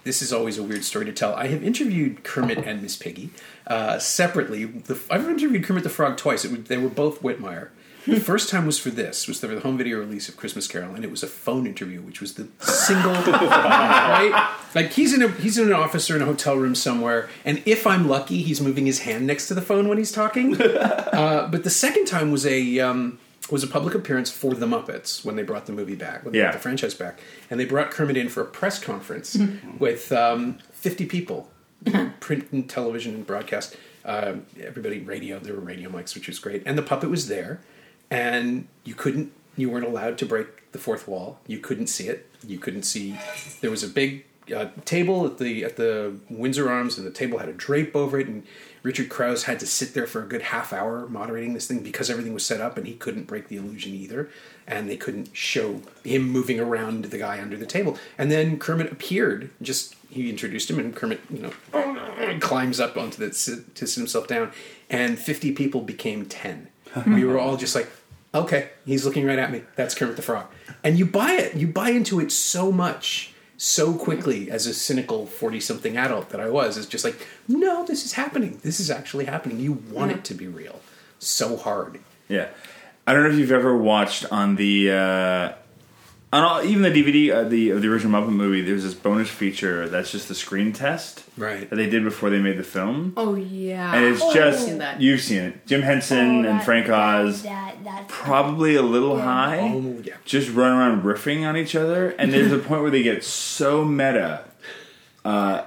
[0.04, 1.34] this is always a weird story to tell.
[1.34, 3.30] I have interviewed Kermit and Miss Piggy
[3.66, 4.64] uh, separately.
[4.64, 6.44] The, I've interviewed Kermit the Frog twice.
[6.44, 7.68] It, they were both Whitmire.
[8.06, 10.94] The first time was for this, was for the home video release of Christmas Carol,
[10.94, 14.56] and it was a phone interview, which was the single right.
[14.74, 17.62] Like he's in a he's in an office or in a hotel room somewhere, and
[17.66, 20.58] if I'm lucky, he's moving his hand next to the phone when he's talking.
[21.10, 23.18] Uh, but the second time was a um,
[23.50, 26.38] was a public appearance for the Muppets when they brought the movie back, when they
[26.38, 26.46] Yeah.
[26.46, 29.36] brought the franchise back, and they brought Kermit in for a press conference
[29.78, 31.50] with um, fifty people,
[32.20, 33.76] print and television and broadcast.
[34.04, 35.38] Um, everybody radio.
[35.38, 37.60] There were radio mics, which was great, and the puppet was there,
[38.10, 39.32] and you couldn't.
[39.56, 41.40] You weren't allowed to break the fourth wall.
[41.46, 42.28] You couldn't see it.
[42.46, 43.18] You couldn't see.
[43.60, 47.38] There was a big uh, table at the at the Windsor Arms, and the table
[47.38, 48.26] had a drape over it.
[48.26, 48.44] And
[48.82, 52.08] Richard Crouse had to sit there for a good half hour moderating this thing because
[52.08, 54.30] everything was set up, and he couldn't break the illusion either.
[54.66, 57.98] And they couldn't show him moving around the guy under the table.
[58.16, 59.50] And then Kermit appeared.
[59.60, 64.26] Just he introduced him, and Kermit, you know, climbs up onto the to sit himself
[64.26, 64.52] down,
[64.88, 66.68] and fifty people became ten.
[67.06, 67.88] we were all just like,
[68.34, 69.62] okay, he's looking right at me.
[69.76, 70.46] That's Kermit the Frog.
[70.82, 71.54] And you buy it.
[71.56, 76.40] You buy into it so much, so quickly as a cynical 40 something adult that
[76.40, 76.78] I was.
[76.78, 78.58] It's just like, no, this is happening.
[78.62, 79.60] This is actually happening.
[79.60, 80.80] You want it to be real
[81.18, 82.00] so hard.
[82.26, 82.48] yeah.
[83.06, 85.52] I don't know if you've ever watched on the uh,
[86.32, 89.28] on all, even the DVD uh, the of the original Muppet movie, there's this bonus
[89.28, 91.68] feature that's just the screen test Right.
[91.68, 93.94] that they did before they made the film, Oh yeah.
[93.94, 95.00] and it's Oh, just I've seen that.
[95.00, 95.66] you've seen it.
[95.66, 99.24] Jim Henson Oh, and Frank Oz, That, that, probably a little Yeah.
[99.24, 99.58] high.
[99.74, 100.14] Oh yeah.
[100.24, 103.84] just run around riffing on each other, and there's a point where they get so
[103.84, 104.44] meta
[105.24, 105.62] uh,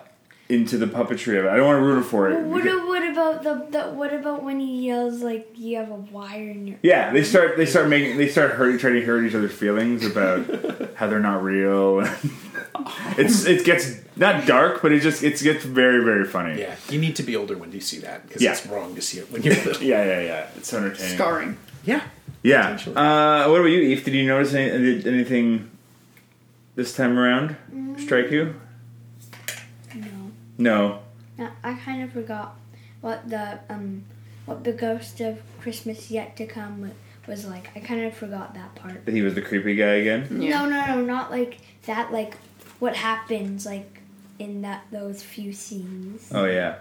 [0.49, 1.49] into the puppetry of it.
[1.49, 2.39] I don't want to ruin it for it.
[2.41, 5.95] What, because- what about the, the what about when he yells like you have a
[5.95, 9.23] wire in your yeah, they start they start making they start hurting trying to hurt
[9.23, 10.45] each other's feelings about
[10.95, 11.99] how they're not real.
[13.17, 16.60] it's it gets not dark, but it just it gets very very funny.
[16.60, 18.51] Yeah, you need to be older when you see that because Yeah.
[18.51, 19.84] it's wrong to see it when you're little.
[19.84, 20.47] yeah, yeah, yeah.
[20.58, 21.15] It's entertaining.
[21.15, 21.58] scarring.
[21.86, 22.01] yeah.
[22.41, 22.63] Yeah.
[22.63, 22.95] Potentially.
[22.95, 24.03] Uh, what about you, Eve?
[24.03, 24.69] Did you notice any,
[25.01, 25.69] did anything
[26.75, 27.56] this time around
[27.97, 28.56] strike you?
[30.63, 30.99] No.
[31.38, 31.45] No.
[31.45, 32.56] No, I kind of forgot
[33.02, 34.04] what the um
[34.45, 36.91] what the ghost of Christmas yet to come
[37.28, 37.69] was like.
[37.76, 39.06] I kind of forgot that part.
[39.06, 40.28] That he was the creepy guy again.
[40.41, 40.49] Yeah.
[40.63, 42.12] No, no, no, not like that.
[42.12, 42.36] Like
[42.80, 44.02] what happens like
[44.39, 46.30] in that those few scenes.
[46.32, 46.76] Oh yeah.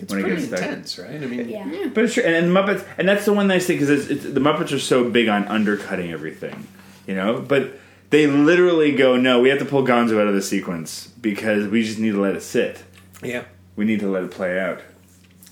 [0.00, 0.62] It's When it pretty gets dark.
[0.62, 1.22] intense, right?
[1.22, 1.90] I mean, Yeah.
[1.92, 4.32] But it's true, and, and Muppets, and that's the one nice thing because it's, it's,
[4.32, 6.66] the Muppets are so big on undercutting everything,
[7.06, 7.40] you know.
[7.40, 7.72] But
[8.10, 11.82] they literally go, "No, we have to pull Gonzo out of the sequence because we
[11.82, 12.84] just need to let it sit.
[13.22, 13.44] yeah.
[13.76, 14.80] We need to let it play out."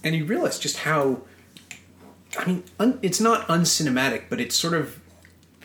[0.07, 1.21] and you realize just how
[2.39, 5.01] i mean un, it's not uncinematic but it's sort of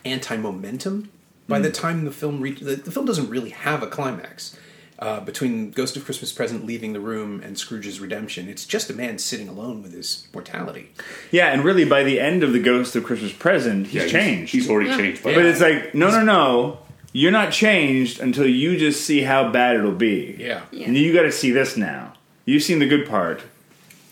[0.04, 1.12] anti-momentum
[1.48, 1.64] by hmm.
[1.64, 4.58] the time the film reach the, the film doesn't really have a climax
[5.02, 8.94] uh, between ghost of christmas present leaving the room and scrooge's redemption it's just a
[8.94, 10.92] man sitting alone with his mortality
[11.32, 14.52] Yeah, and really, by the end of the Ghost of Christmas Present, he's Yeah, changed.
[14.52, 15.24] He's, already changed.
[15.24, 16.80] By but it's like, no, no, no,
[17.14, 20.36] you're not changed until you just see how bad it'll be.
[20.40, 22.14] yeah And you got to see this now.
[22.46, 23.42] You've seen the good part.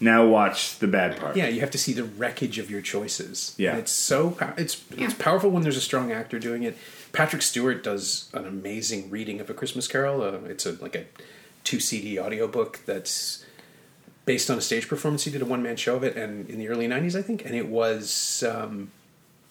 [0.01, 1.35] Now watch the bad part.
[1.35, 3.71] yeah you have to see the wreckage of your choices Yeah.
[3.71, 6.77] And it's so pow- it's it's powerful when there's a strong actor doing it
[7.11, 10.21] patrick stewart does an amazing reading of a christmas carol.
[10.21, 11.05] Uh, it's a like a
[11.63, 13.45] two cd audiobook that's
[14.25, 15.23] based on a stage performance.
[15.23, 17.55] He did a one-man show of it and in the early 90s i think and
[17.55, 18.91] it was um,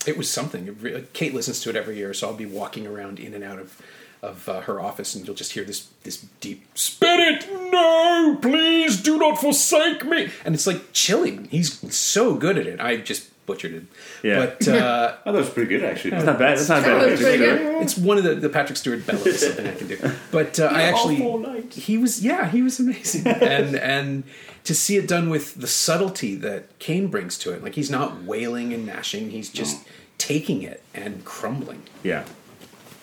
[0.06, 0.78] it was something.
[0.82, 3.58] It kate listens to it every year so i'll be walking around in and out
[3.58, 3.80] of
[4.20, 8.38] of uh, her office and you'll just hear this this deep spirit no!
[8.40, 10.30] Please do not forsake me!
[10.44, 11.46] And it's like chilling.
[11.50, 12.80] He's so good at it.
[12.80, 13.82] I just butchered it
[14.22, 14.46] Yeah.
[14.46, 16.10] but uh, Oh, that was pretty good actually.
[16.10, 16.56] That's not bad.
[16.58, 17.10] That's not bad.
[17.10, 17.82] was pretty good.
[17.82, 19.98] it's one of the, the Patrick Stewart bellows is something I can do.
[20.30, 24.22] But uh, I actually he was yeah he was amazing and and
[24.64, 28.22] to see it done with the subtlety that Caine brings to it like he's not
[28.22, 29.84] wailing and gnashing he's just
[30.18, 31.82] taking it and crumbling.
[32.04, 32.24] Yeah.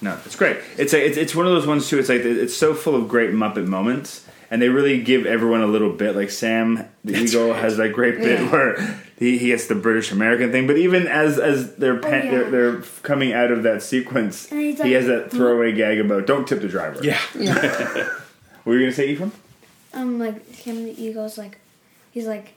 [0.01, 0.58] No, it's great.
[0.77, 1.97] It's a, it's it's one of those ones too.
[1.97, 5.67] It's like it's so full of great Muppet moments, and they really give everyone a
[5.67, 6.15] little bit.
[6.15, 7.62] Like Sam the That's Eagle right.
[7.62, 8.51] has that great bit Yeah.
[8.51, 10.67] where he, he gets the British American thing.
[10.67, 12.32] But even as as they're pa- Oh, yeah.
[12.32, 16.25] they're, they're coming out of that sequence, And he's he has that throwaway gag about
[16.28, 17.56] "Don't tip the driver." Yeah, Yeah.
[18.63, 19.32] What were you gonna say, Ephraim?
[19.93, 21.58] Um, like him and the Eagles, like
[22.12, 22.54] he's like,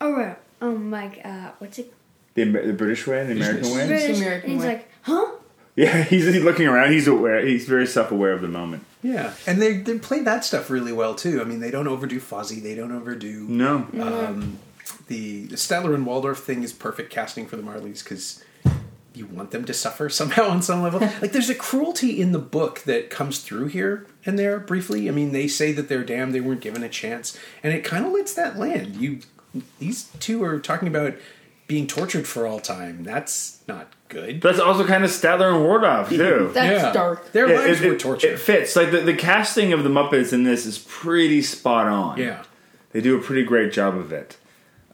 [0.00, 1.92] oh, right, um, like uh, what's it?
[2.34, 3.86] The, the British way and the American way.
[3.86, 4.74] British, American and he's way.
[4.74, 5.26] like, huh?
[5.74, 6.92] Yeah, he's, he's looking around.
[6.92, 7.44] He's aware.
[7.44, 8.84] He's very self aware of the moment.
[9.02, 11.40] yeah, and they they play that stuff really well too.
[11.40, 14.58] I mean, they don't overdo Fozzie, they don't overdo No, um,
[15.08, 18.42] the, the Statler and Waldorf thing is perfect casting for the Marleys because
[19.14, 21.00] you want them to suffer somehow on some level.
[21.22, 25.08] like there's a cruelty in the book that comes through here and there briefly.
[25.08, 28.04] I mean, they say that they're damned, they weren't given a chance, and it kind
[28.04, 28.96] of lets that land.
[28.96, 29.20] You,
[29.78, 31.14] these two are talking about
[31.66, 33.02] being tortured for all time.
[33.02, 34.40] That's not good.
[34.40, 36.50] that's also kind of Statler and Waldorf too.
[36.54, 36.92] That's Yeah.
[36.92, 37.32] dark.
[37.32, 38.32] Their Yeah, lives it, were tortured.
[38.34, 38.76] It fits.
[38.76, 42.18] Like the, the casting of the Muppets in this is pretty spot on.
[42.18, 42.42] yeah.
[42.92, 44.36] They do a pretty great job of it.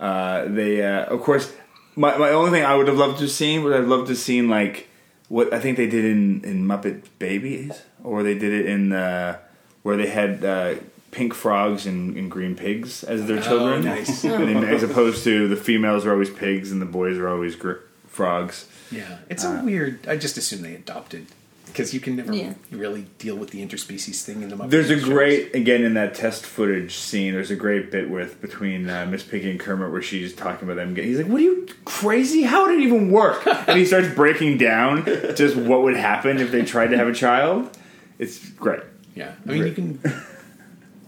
[0.03, 1.53] Uh, they, uh, of course,
[1.95, 4.13] my, my only thing I would have loved to have seen would I've loved to
[4.13, 4.89] have seen like
[5.29, 9.39] what I think they did in, in Muppet Babies, or they did it in uh,
[9.85, 10.75] where they had uh,
[11.13, 14.25] pink frogs and, and green pigs as their children, Oh, nice.
[14.25, 17.85] And as opposed to the females are always pigs and the boys are always gr-
[18.09, 18.67] frogs.
[18.91, 20.07] Yeah, it's a weird.
[20.09, 21.27] I just assume they adopted
[21.73, 22.55] because you can never Yeah.
[22.71, 25.05] really deal with the interspecies thing in the Muppet There's a shows.
[25.05, 27.33] great again in that test footage scene.
[27.33, 30.77] There's a great bit with between uh, Miss Piggy and Kermit where she's talking about
[30.77, 30.95] them.
[30.95, 32.43] He's like, "What are you crazy?
[32.43, 35.05] How would it even work?" and he starts breaking down
[35.35, 37.77] just what would happen if they tried to have a child.
[38.19, 38.81] It's great.
[39.15, 40.01] Yeah, I mean you can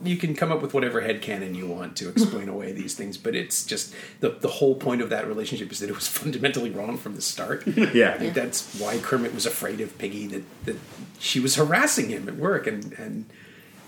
[0.04, 3.34] you can come up with whatever headcanon you want to explain away these things, but
[3.34, 6.96] it's just the the whole point of that relationship is that it was fundamentally wrong
[6.96, 7.64] from the start.
[7.94, 8.14] Yeah.
[8.14, 10.76] I think that's why Kermit was afraid of Piggy that that
[11.18, 13.26] she was harassing him at work, and and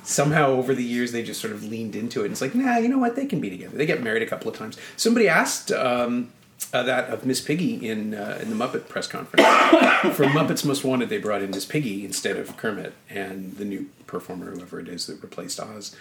[0.03, 2.27] somehow over the years they just sort of leaned into it.
[2.27, 3.17] And it's like, nah, you know what?
[3.17, 3.77] They can be together.
[3.77, 4.77] They get married a couple of times.
[4.97, 5.73] Somebody asked.
[5.73, 6.33] Um,
[6.73, 9.47] uh, that of Miss Piggy in uh, in the Muppet press conference.
[10.17, 13.89] For Muppets Most Wanted, they brought in Miss Piggy instead of Kermit, and the new
[14.07, 15.95] performer, whoever it is that replaced Oz,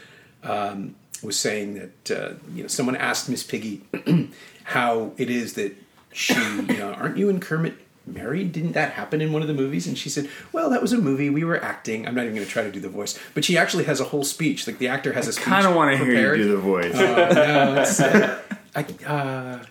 [0.43, 3.81] um, was saying that uh, you know someone asked Miss Piggy
[4.65, 5.75] how it is that
[6.11, 7.75] she, you know, aren't you and Kermit
[8.07, 8.51] married?
[8.51, 9.87] Didn't that happen in one of the movies?
[9.87, 11.29] And she said, well, that was a movie.
[11.29, 12.07] We were acting.
[12.07, 14.05] I'm not even going to try to do the voice, but she actually has a
[14.05, 14.65] whole speech.
[14.65, 15.45] Like the actor has a speech.
[15.45, 16.95] Kind of want to hear you do the voice.
[16.95, 18.39] Uh, no, uh,
[18.75, 19.65] I, uh,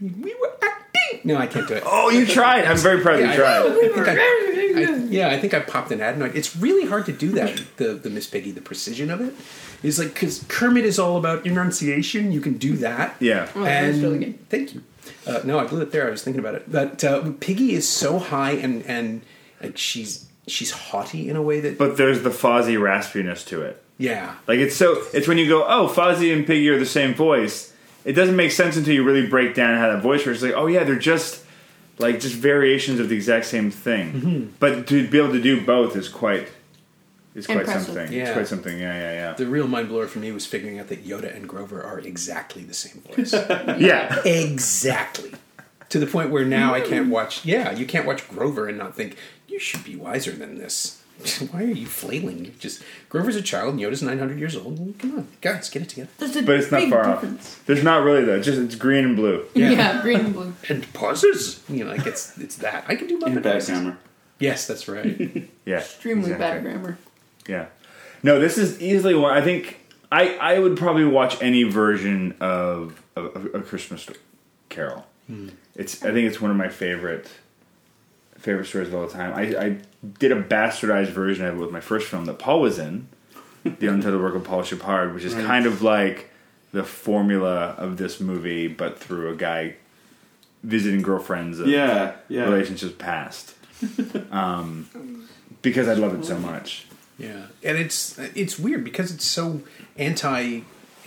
[0.00, 0.52] we were
[1.20, 1.32] acting.
[1.34, 1.82] No, I can't do it.
[1.86, 2.64] oh, you tried.
[2.64, 3.66] I'm very proud Yeah, you tried.
[3.66, 6.34] I think I- I- yeah, I think I popped an adenoid.
[6.36, 7.60] It's really hard to do that.
[7.76, 9.34] The the Miss Piggy, the precision of it
[9.82, 12.30] is like because Kermit is all about enunciation.
[12.32, 13.16] You can do that.
[13.20, 13.48] Yeah.
[13.54, 14.48] Oh, that's really good.
[14.50, 14.82] Thank you.
[15.26, 16.06] Uh, no, I blew it there.
[16.06, 19.22] I was thinking about it, but uh, Piggy is so high and and
[19.62, 23.82] like she's she's haughty in a way that But there's the Fozzie raspiness to it.
[23.98, 27.14] yeah Like it's so it's when you go, oh, Fozzie and Piggy are the same
[27.14, 27.72] voice.
[28.04, 30.36] It doesn't make sense until you really break down how that voice works.
[30.38, 31.44] It's like, oh yeah, they're just
[31.98, 34.12] like just variations of the exact same thing.
[34.12, 34.46] Mm-hmm.
[34.58, 36.48] But to be able to do both is quite
[37.34, 37.82] is quite Impressive.
[37.86, 38.04] something.
[38.06, 38.32] It's Yeah.
[38.32, 38.78] quite something.
[38.78, 39.32] Yeah, yeah, yeah.
[39.34, 42.64] the real mind blower for me was figuring out that Yoda and Grover are exactly
[42.64, 43.32] the same voice.
[43.32, 43.76] yeah.
[43.78, 44.20] Yeah.
[44.24, 45.32] exactly.
[45.90, 47.44] To the point where now I can't watch.
[47.44, 49.16] Yeah, you can't watch Grover and not think
[49.48, 50.99] you should be wiser than this.
[51.50, 52.44] Why are you flailing?
[52.44, 53.74] You just Grover's a child.
[53.74, 54.94] and Yoda's nine hundred years old.
[54.98, 56.08] Come on, guys, get it together.
[56.18, 57.56] There's a But it's not far difference.
[57.56, 57.62] off.
[57.66, 58.40] There's not really though.
[58.40, 59.44] Just it's green and blue.
[59.54, 60.00] Yeah.
[60.02, 60.54] green and blue.
[60.68, 61.62] And pauses.
[61.68, 62.84] You know, like it's it's that.
[62.88, 63.98] I can do In Muppet bad grammar.
[64.38, 65.48] Yes, that's right.
[65.66, 65.78] Yeah.
[65.78, 66.46] Extremely exactly.
[66.46, 66.98] bad grammar.
[67.48, 67.66] Yeah.
[68.22, 69.32] No, this is easily one.
[69.36, 69.78] I think
[70.10, 74.14] I I would probably watch any version of of, of a Christmas Sto-
[74.68, 75.06] Carol.
[75.26, 75.50] Hmm.
[75.76, 77.28] It's I think it's one of my favorite
[78.38, 79.34] favorite stories of all time.
[79.34, 79.76] I, I
[80.18, 83.08] did a bastardized version of it with my first film that Paul was in,
[83.64, 85.44] the untitled work of Paul Shepard, which is Right.
[85.44, 86.30] kind of like
[86.72, 89.74] the formula of this movie, but through a guy
[90.62, 92.44] visiting girlfriends of Yeah, yeah.
[92.44, 93.54] relationships past.
[94.30, 95.26] um,
[95.62, 96.86] because I love it so much.
[97.18, 99.60] Yeah, and it's it's weird because it's so
[99.98, 100.60] anti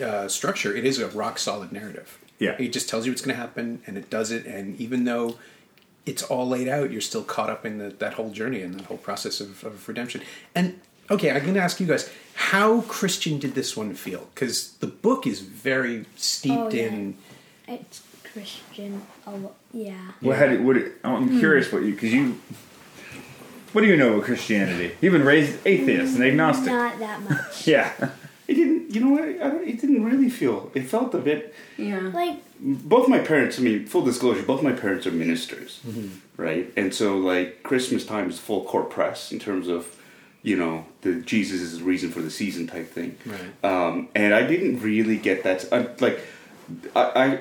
[0.04, 0.76] uh, structure.
[0.76, 2.20] It is a rock solid narrative.
[2.40, 2.56] Yeah.
[2.60, 4.46] it just tells you what's going to happen, and it does it.
[4.46, 5.38] And even though
[6.06, 8.86] it's all laid out, you're still caught up in the, that whole journey and that
[8.86, 10.22] whole process of, of redemption.
[10.54, 14.28] And okay, I'm going to ask you guys, how Christian did this one feel?
[14.34, 16.84] Because the book is very steeped Oh, yeah.
[16.84, 17.18] in.
[17.68, 19.02] It's Christian.
[19.28, 20.12] Oh, yeah.
[20.22, 21.40] Well, how do, what, I'm hmm.
[21.40, 22.40] curious what you because you.
[23.72, 24.96] What do you know about Christianity?
[25.02, 26.68] You've been raised atheist and agnostic.
[26.68, 27.68] Not that much.
[27.68, 28.12] Yeah, It didn't.
[28.94, 29.24] You know what?
[29.24, 30.70] I don't, it didn't really feel.
[30.76, 31.54] It felt a bit.
[31.78, 32.12] Yeah.
[32.14, 33.58] like, Both my parents.
[33.58, 34.44] I mean, full disclosure.
[34.44, 35.82] Both my parents are ministers,
[36.38, 36.72] right?
[36.78, 40.00] And so, like, Christmas time is full court press in terms of,
[40.44, 43.18] you know, the Jesus is the reason for the season type thing.
[43.26, 43.64] Right.
[43.72, 45.66] Um, and I didn't really get that.
[45.74, 46.20] I, like,
[46.96, 47.40] I, I,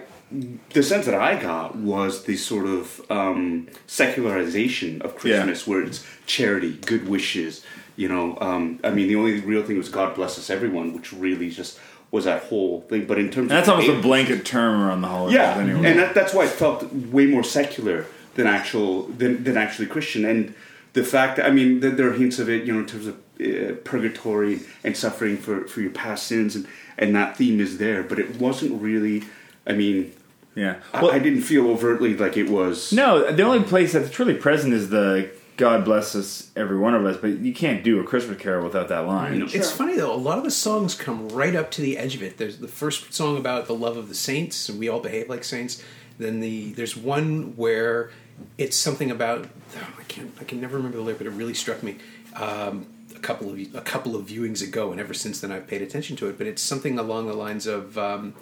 [0.71, 6.07] the sense that I got was the sort of um, secularization of Christmas, where it's
[6.25, 7.63] charity, good wishes.
[7.97, 11.13] You know, um, I mean, the only real thing was God bless us, everyone, which
[11.13, 11.79] really just
[12.11, 13.07] was that whole thing.
[13.07, 15.35] But in terms that's of almost a blanket term around the holidays.
[15.37, 15.91] yeah, anyway.
[15.91, 20.25] and that, that's why it felt way more secular than actual than, than actually Christian.
[20.25, 20.55] And
[20.95, 23.07] the fact that I mean, that there are hints of it, you know, in terms
[23.07, 26.67] of uh, purgatory and suffering for, for your past sins, and
[26.99, 29.25] and that theme is there, but it wasn't really.
[29.67, 30.13] I mean,
[30.55, 30.77] yeah.
[30.93, 32.93] I- Well, I, didn't feel overtly like it was.
[32.93, 37.05] no, the only place that's truly present is the "God bless us, every one of
[37.05, 39.39] us," but you can't do a Christmas Carol without that line.
[39.39, 39.47] No.
[39.47, 40.15] It's funny though.
[40.15, 42.39] A lot of the songs come right up to the edge of it.
[42.39, 45.45] There's the first song about the love of the saints, and we all behave like
[45.45, 45.83] saints.
[46.19, 48.11] Then the there's one where
[48.59, 51.55] it's something about oh, I can't I can never remember the lyric, but it really
[51.55, 51.99] struck me
[52.37, 55.83] um, a couple of a couple of viewings ago, and ever since then I've paid
[55.83, 56.39] attention to it.
[56.39, 58.35] But it's something along the lines of um,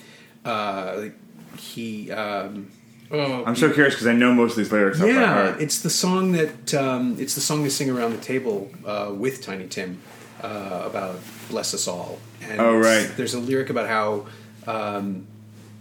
[0.45, 1.09] uh,
[1.57, 2.11] he.
[2.11, 2.71] Um,
[3.13, 5.61] oh, I'm so curious because I know most of these lyrics off by yeah, heart.
[5.61, 9.43] it's the song that um, it's the song they sing around the table uh, with
[9.43, 10.01] Tiny Tim
[10.43, 11.19] uh, about
[11.49, 13.11] "Bless Us All." And Oh, right.
[13.17, 14.27] There's a lyric about how
[14.67, 15.27] um,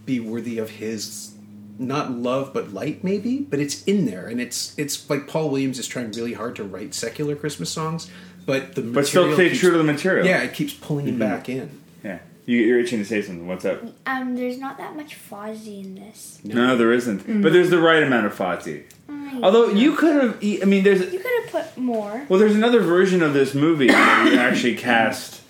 [0.06, 1.32] be worthy of His
[1.78, 5.78] not love but light, maybe, but it's in there, and it's it's like Paul Williams
[5.78, 8.10] is trying really hard to write secular Christmas songs,
[8.44, 10.26] but the but still stay keeps- true to the material.
[10.26, 11.80] Yeah, it keeps pulling him back in.
[12.04, 12.18] yeah.
[12.50, 13.46] You, you're itching to say something.
[13.46, 13.80] What's up?
[14.06, 16.40] um, there's not that much Fozzie in this.
[16.42, 17.42] No, there isn't.
[17.42, 18.82] But there's the right amount of Fozzie.
[19.08, 22.26] Mm, Although you could have, I mean, there's You could have put more.
[22.28, 25.42] Well, there's another version of this movie where you actually cast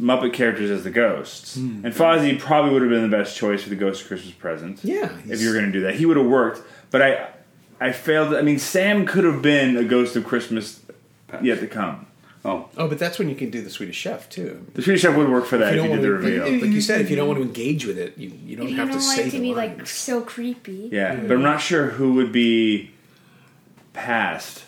[0.00, 3.68] Muppet characters as the ghosts, and Fozzie probably would have been the best choice for
[3.68, 4.82] the Ghost of Christmas Present.
[4.82, 6.62] Yeah, if you were going to do that, he would have worked.
[6.90, 7.28] But I,
[7.78, 8.32] I failed.
[8.34, 10.80] I mean, Sam could have been a Ghost of Christmas
[11.42, 12.06] yet to come.
[12.44, 14.64] Oh, Oh, but that's when you can do the Swedish Chef too.
[14.74, 16.24] The Swedish Chef would work for that If if you you did the don't want
[16.24, 16.44] reveal.
[16.60, 18.68] to, like you said, if you don't want to engage with it, you, you don't
[18.68, 19.78] You have don't to want say it to the be lines.
[19.78, 20.88] like so creepy.
[20.90, 22.92] Yeah, but I'm not sure who would be
[23.92, 24.64] past.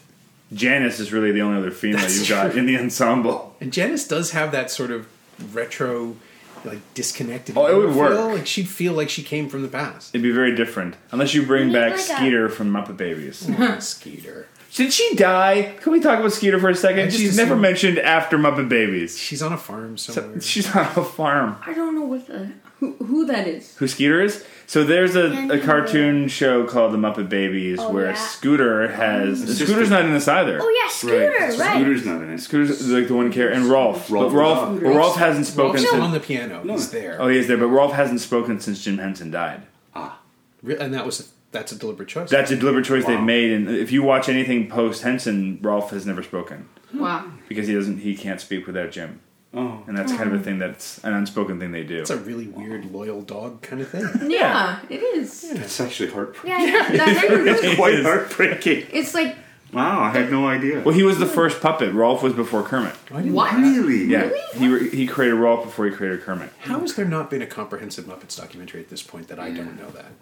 [0.52, 2.61] Janice is really the only other female That's you've got true.
[2.61, 3.56] in the ensemble.
[3.61, 5.06] And Janice does have that sort of
[5.54, 6.16] retro,
[6.64, 7.56] like disconnected.
[7.56, 7.98] Oh, it would feel.
[7.98, 8.37] work.
[8.37, 10.14] Like she'd feel like she came from the past.
[10.14, 13.48] It'd be very different unless you bring We back like a- Skeeter from Muppet Babies.
[13.58, 14.46] Oh, Skeeter.
[14.74, 15.74] Did she die?
[15.80, 17.11] Can we talk about Skeeter for a second?
[17.11, 19.18] just She's never mentioned after Muppet Babies.
[19.18, 20.40] She's on a farm somewhere.
[20.40, 21.56] She's on a farm.
[21.66, 23.76] I don't know what the who, who that is.
[23.76, 24.44] Who Skeeter is?
[24.66, 25.61] So there's a, a Anyway.
[25.61, 28.14] cartoon show called The Muppet Babies Oh, where yeah.
[28.14, 29.42] Scooter has.
[29.42, 30.58] It's Scooter's just not in this either.
[30.61, 31.52] Oh yeah, Scooter, right?
[31.76, 32.38] Scooter's not in it.
[32.40, 34.11] Scooter's like the one character, and Rolf.
[34.11, 36.02] Rolf but Rolf, is well, Rolf hasn't spoken Rolf's since.
[36.02, 36.62] on the piano.
[36.64, 37.20] He's there.
[37.20, 39.62] Oh, he is there, but Rolf hasn't spoken since Jim Henson died.
[39.94, 40.18] Ah.
[40.62, 42.30] Re- and that was that's a deliberate choice.
[42.30, 46.04] That's a deliberate choice they've made, and if you watch anything post Henson, Rolf has
[46.06, 47.30] never spoken Wow.
[47.48, 47.98] because he doesn't.
[47.98, 49.20] He can't speak without Jim,
[49.54, 50.42] Oh, and that's kind of a hmm.
[50.44, 52.00] thing that's an unspoken thing they do.
[52.00, 54.30] It's a really weird loyal dog kind of thing.
[54.30, 55.42] Yeah, it is.
[55.50, 56.50] that's actually heartbreaking.
[56.50, 56.92] Yeah, yeah.
[57.04, 57.24] That
[57.64, 58.86] is- Quite heartbreaking.
[58.92, 59.36] it's like
[59.72, 60.82] Wow, I had no idea.
[60.82, 61.94] Well, he was the first puppet.
[61.94, 62.94] Rolf was before Kermit.
[63.10, 63.52] Oh, I didn't What?
[63.58, 63.80] know that.
[63.88, 64.04] Really?
[64.04, 66.50] Yeah, he he created Rolf before he created Kermit.
[66.60, 69.78] How has there not been a comprehensive Muppets documentary at this point that I don't
[69.80, 70.12] know that?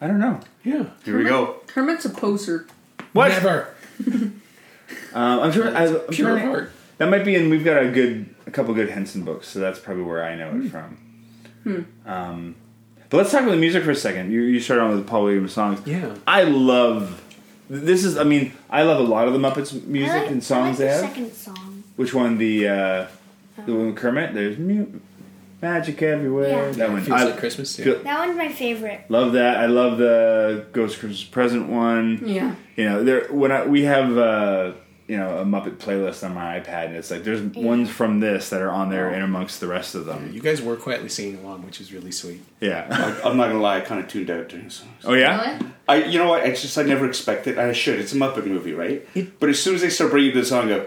[0.00, 0.40] I don't know.
[0.64, 0.86] Yeah.
[1.04, 1.60] Here we go.
[1.66, 2.66] Kermit's a poser.
[3.12, 3.28] What?
[3.28, 3.68] Never.
[4.06, 4.40] Um,
[5.14, 5.74] I'm sure.
[5.74, 6.72] I, I'm Pure trying heart.
[6.98, 9.78] That might be, and we've got a good, a couple good Henson books, so that's
[9.78, 10.98] probably where I know it from.
[12.06, 12.54] Um,
[13.10, 14.32] but let's talk about the music for a second.
[14.32, 15.80] You, you started on with the Paul Williams songs.
[15.86, 16.14] Yeah.
[16.26, 17.22] I love.
[17.68, 20.42] This is, I mean, I love a lot of the Muppets music I like, and
[20.44, 21.10] songs I they like have.
[21.14, 21.84] second song.
[21.96, 22.38] Which one?
[22.38, 23.06] The uh,
[23.66, 24.34] the one with Kermit.
[24.34, 24.86] There's mu-
[25.62, 26.48] magic everywhere.
[26.68, 26.70] Yeah.
[26.72, 27.02] That one.
[27.02, 27.78] Feels I like Christmas.
[27.78, 27.84] Yeah.
[27.84, 29.04] feel- That one's my favorite.
[29.08, 29.56] love that.
[29.58, 32.22] I love the Ghost Christmas Present one.
[32.24, 32.54] Yeah.
[32.76, 34.72] You know, there when I, we have uh,
[35.08, 38.50] you know a Muppet playlist on my iPad, and it's like there's ones from this
[38.50, 40.30] that are on there in amongst the rest of them.
[40.32, 42.42] You guys were quietly singing along, which is really sweet.
[42.60, 42.86] Yeah.
[43.24, 44.90] I, I'm not gonna lie, I kind of tuned out during songs.
[45.04, 45.58] Oh yeah.
[45.58, 45.72] Really?
[45.88, 46.44] I, you know what?
[46.44, 47.58] It's just I never expected.
[47.58, 48.00] I should.
[48.00, 49.06] It's a Muppet movie, right?
[49.14, 50.86] It- but as soon as they start bringing the song, I go,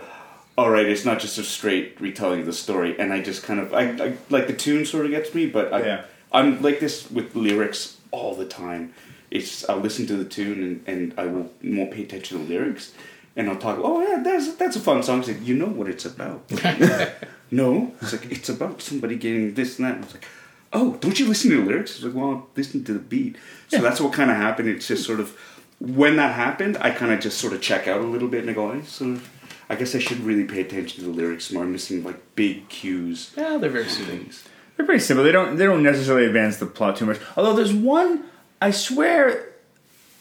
[0.59, 3.59] all right, it's not just a straight retelling of the story, and I just kind
[3.61, 6.01] of, I, I like the tune sort of gets me, but I, Yeah.
[6.33, 8.93] I'm like this with lyrics all the time.
[9.31, 12.49] It's I'll listen to the tune and, and I will, won't pay attention to the
[12.53, 12.91] lyrics,
[13.37, 13.79] and I'll talk.
[13.81, 15.19] Oh yeah, that's that's a fun song.
[15.19, 16.41] It's like you know what it's about.
[17.51, 19.95] no, it's like it's about somebody getting this and that.
[19.95, 20.25] And it's like,
[20.73, 21.95] oh, don't you listen to the lyrics?
[21.95, 23.37] It's like, well, listen to the beat.
[23.69, 24.67] So that's what kind of happened.
[24.69, 25.37] It's just sort of
[25.79, 28.49] when that happened, I kind of just sort of check out a little bit and
[28.49, 29.29] I go, I sort of,
[29.69, 31.63] I guess I should really pay attention to the lyrics more.
[31.63, 33.32] I'm missing like big cues.
[33.38, 34.32] Yeah, they're very soothing.
[34.75, 35.23] They're pretty simple.
[35.23, 37.19] They don't they don't necessarily advance the plot too much.
[37.38, 38.23] Although there's one,
[38.62, 39.49] I swear,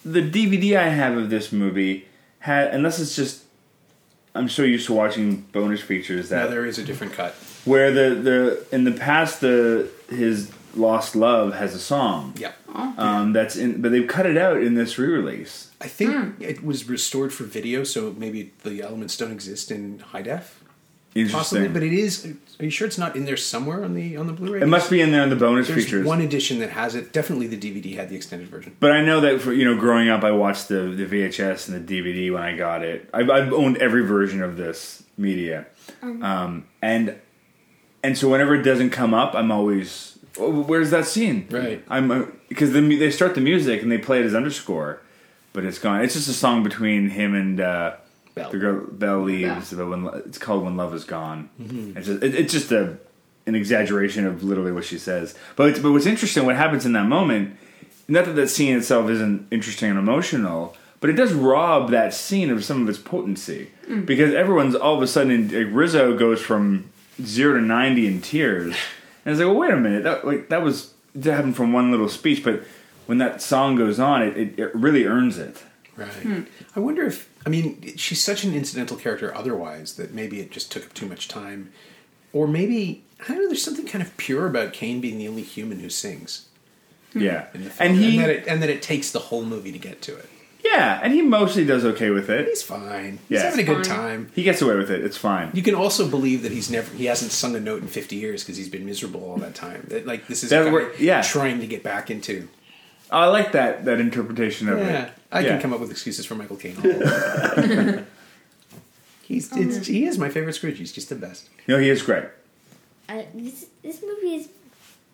[0.04, 2.06] the DVD I have of this movie
[2.40, 3.44] had unless it's just.
[4.34, 7.32] I'm so used to watching bonus features Now that there is a different cut.
[7.64, 12.52] where the the in the past the his lost love has a song Yeah.
[12.74, 15.70] Um, that's in but they've cut it out in this re-release.
[15.80, 20.22] I think it was restored for video, so maybe the elements don't exist in high
[20.22, 20.62] def.
[21.14, 21.38] Interesting.
[21.38, 22.34] Possibly, but it is.
[22.60, 24.60] Are you sure it's not in there somewhere on the on the Blu-ray?
[24.60, 26.06] it must be in there in the bonus There's features.
[26.06, 27.12] one edition that has it.
[27.12, 28.76] Definitely, the DVD had the extended version.
[28.78, 31.88] But I know that for you know, growing up, I watched the the VHS and
[31.88, 33.08] the DVD when I got it.
[33.14, 35.66] I've, I've owned every version of this media,
[36.02, 37.16] um, and
[38.02, 41.46] and so whenever it doesn't come up, I'm always, oh, where's that scene?
[41.50, 41.84] Right.
[41.88, 45.00] I'm uh, because the, they start the music and they play it as underscore,
[45.52, 46.02] but it's gone.
[46.02, 47.96] It's just a song between him and uh,
[48.34, 48.50] Belle.
[48.50, 48.86] the girl.
[48.90, 51.98] Belle leaves, but when it's called "When Love Is Gone." Mm-hmm.
[51.98, 52.98] It's just, it, it's just a
[53.48, 55.34] an exaggeration of literally what she says.
[55.56, 57.56] But it's, but what's interesting, what happens in that moment,
[58.06, 62.50] not that that scene itself isn't interesting and emotional, but it does rob that scene
[62.50, 64.04] of some of its potency mm.
[64.04, 66.90] because everyone's all of a sudden like, Rizzo goes from
[67.22, 68.76] zero to ninety in tears,
[69.28, 71.74] and I was like, well, wait a minute, that like that was that happened from
[71.74, 72.62] one little speech, but
[73.04, 75.62] when that song goes on, it, it, it really earns it.
[75.96, 76.08] Right.
[76.08, 76.42] Hmm.
[76.74, 80.72] I wonder if I mean she's such an incidental character otherwise that maybe it just
[80.72, 81.72] took up too much time,
[82.32, 83.48] or maybe I don't know.
[83.48, 86.48] There's something kind of pure about Caine being the only human who sings,
[87.12, 89.72] Yeah, in the film, and he that it, and that it takes the whole movie
[89.72, 90.30] to get to it.
[90.72, 92.46] Yeah, and he mostly does okay with it.
[92.46, 93.18] He's fine.
[93.28, 93.42] He's Yeah.
[93.50, 93.96] having a good Fine.
[93.96, 94.30] time.
[94.34, 95.04] He gets away with it.
[95.04, 95.50] It's fine.
[95.54, 98.42] You can also believe that he's never he hasn't sung a note in 50 years
[98.42, 99.84] because he's been miserable all that time.
[99.88, 101.22] That like this is That guy wor- yeah.
[101.22, 102.48] trying to get back into.
[103.10, 105.12] I like that that interpretation of Yeah, it.
[105.32, 105.48] I Yeah.
[105.50, 106.76] can come up with excuses for Michael Caine.
[106.82, 108.04] all over.
[109.22, 110.78] he's it's, he is my favorite Scrooge.
[110.78, 111.48] He's just the best.
[111.66, 112.24] No, he is great.
[113.08, 114.48] Uh, this this movie is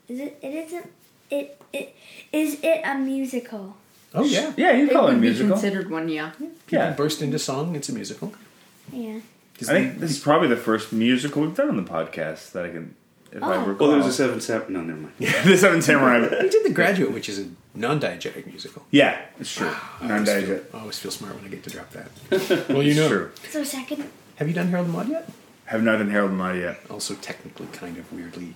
[0.09, 0.87] is it it isn't
[1.31, 1.95] it it
[2.33, 3.77] is it a musical?
[4.15, 5.53] Oh yeah, Yeah, you It call it a would be musical.
[5.53, 6.33] considered one, yeah.
[6.69, 7.75] Yeah, burst into song.
[7.77, 8.33] It's a musical.
[8.93, 9.19] Yeah.
[9.61, 12.71] I think this is probably the first musical we've done on the podcast that I
[12.71, 12.95] can,
[13.33, 13.65] if I Oh.
[13.65, 13.89] recall.
[13.89, 14.73] Well, there was a seven seven.
[14.73, 15.13] No, never mind.
[15.19, 16.21] Yeah, the Seven Samurai.
[16.43, 18.85] we did The Graduate, which is a non-diegetic musical.
[18.91, 19.69] yeah, it's true.
[19.71, 20.75] Ah, I always, feel, Non-digest.
[20.75, 22.69] I always feel smart when I get to drop that.
[22.69, 23.09] well, you know.
[23.09, 23.31] True.
[23.51, 24.05] So second,
[24.37, 25.29] Have you done Harold and Maude yet?
[25.67, 26.81] Have not done Harold and Maude yet.
[26.91, 28.55] Also, technically, kind of weirdly,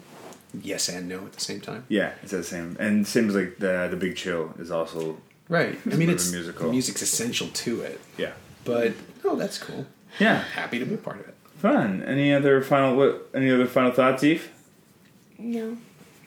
[0.62, 1.84] yes and no at the same time.
[1.88, 2.76] Yeah, it's the same.
[2.78, 5.16] And same as like the the Big Chill is also
[5.48, 5.78] Right.
[5.90, 6.66] I mean, it's a musical.
[6.66, 8.32] the music's essential to it, yeah.
[8.64, 8.92] but
[9.24, 9.86] oh, that's cool.
[10.20, 11.34] Yeah, Happy to be a part of it.
[11.56, 12.02] fun.
[12.02, 13.28] Any other final what?
[13.34, 14.50] Any other final thoughts, Eve?
[15.38, 15.76] no.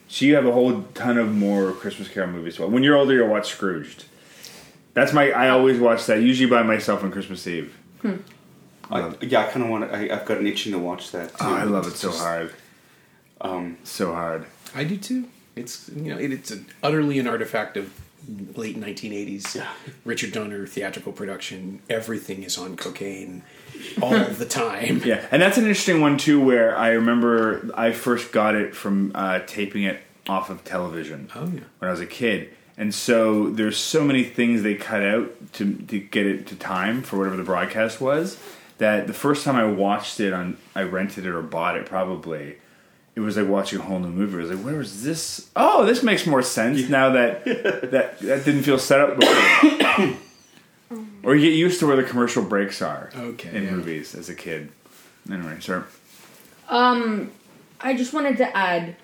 [0.08, 2.58] So you have a whole ton of more Christmas Carol movies.
[2.58, 4.04] Well, when you're older, you'll watch Scrooged.
[4.92, 5.30] That's my.
[5.30, 7.74] I always watch that usually by myself on Christmas Eve.
[8.90, 10.12] I, yeah, I kind of want to.
[10.14, 11.30] I've got an itching to watch that.
[11.30, 11.36] Too.
[11.40, 12.52] Oh, I love it so just, hard,
[13.40, 14.44] Um, so hard.
[14.74, 15.28] I do too.
[15.56, 17.90] It's you know, it, it's an, utterly an artifact of
[18.56, 19.68] late 1980s Yeah.
[20.04, 21.80] Richard Donner theatrical production.
[21.90, 23.42] Everything is on cocaine
[24.00, 25.02] all the time.
[25.04, 26.40] Yeah, and that's an interesting one too.
[26.40, 31.46] Where I remember I first got it from uh, taping it off of television Oh
[31.46, 31.60] yeah.
[31.78, 35.74] when I was a kid, and so there's so many things they cut out to
[35.74, 38.38] to get it to time for whatever the broadcast was.
[38.78, 42.56] That the first time I watched it on, I rented it or bought it probably.
[43.14, 44.36] It was like watching a whole new movie.
[44.38, 45.50] I was like, "Where was this?
[45.54, 50.16] Oh, this makes more sense now that that that didn't feel set up before."
[51.22, 53.70] or you get used to where the commercial breaks are Okay, in yeah.
[53.70, 54.70] movies as a kid.
[55.30, 55.84] Anyway, sir.
[56.68, 57.30] Um,
[57.80, 58.96] I just wanted to add.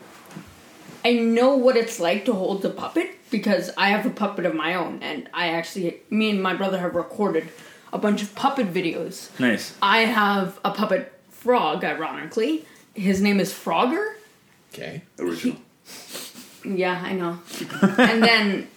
[1.05, 4.55] I know what it's like to hold a puppet because I have a puppet of
[4.55, 7.49] my own, and I actually, me and my brother have recorded
[7.93, 9.39] a bunch of puppet videos.
[9.39, 9.77] Nice.
[9.81, 12.65] I have a puppet frog, ironically.
[12.99, 14.15] His name is Frogger.
[14.75, 15.03] Okay.
[15.19, 15.57] original.
[16.65, 17.39] Yeah, I know.
[17.99, 18.69] and then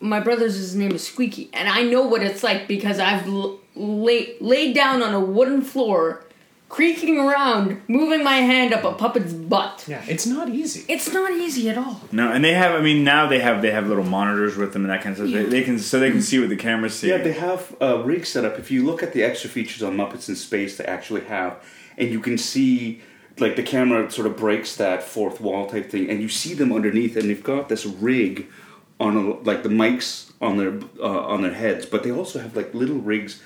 [0.00, 3.58] my brother's his name is Squeaky, and I know what it's like because I've l-
[3.74, 6.24] lay, laid down on a wooden floor,
[6.68, 9.84] creaking around, moving my hand up a puppet's butt.
[9.86, 10.84] Yeah, it's not easy.
[10.88, 12.00] It's not easy at all.
[12.12, 12.74] No, and they have.
[12.74, 15.28] I mean, now they have they have little monitors with them and that kind of
[15.28, 15.32] stuff.
[15.32, 17.08] They, they can so they can see what the cameras see.
[17.10, 18.58] Yeah, they have a rig set up.
[18.58, 21.56] If you look at the extra features on Muppets in Space, they actually have,
[21.98, 23.02] and you can see
[23.38, 26.72] like the camera sort of breaks that fourth wall type thing, and you see them
[26.72, 28.46] underneath, and they've got this rig
[29.00, 32.56] on a, like the mics on their uh, on their heads, but they also have
[32.56, 33.42] like little rigs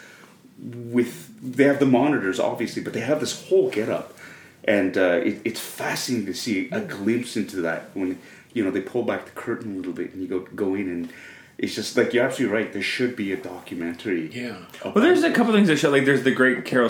[0.61, 4.16] with they have the monitors obviously, but they have this whole get up,
[4.64, 8.18] and uh, it, it's fascinating to see a glimpse into that when
[8.53, 10.89] you know they pull back the curtain a little bit and you go go in
[10.89, 11.12] and.
[11.61, 12.72] It's just like you're absolutely right.
[12.72, 14.30] There should be a documentary.
[14.30, 14.59] Yeah.
[14.84, 15.91] well, there's a couple things that show.
[15.91, 16.89] Like there's the great Caroll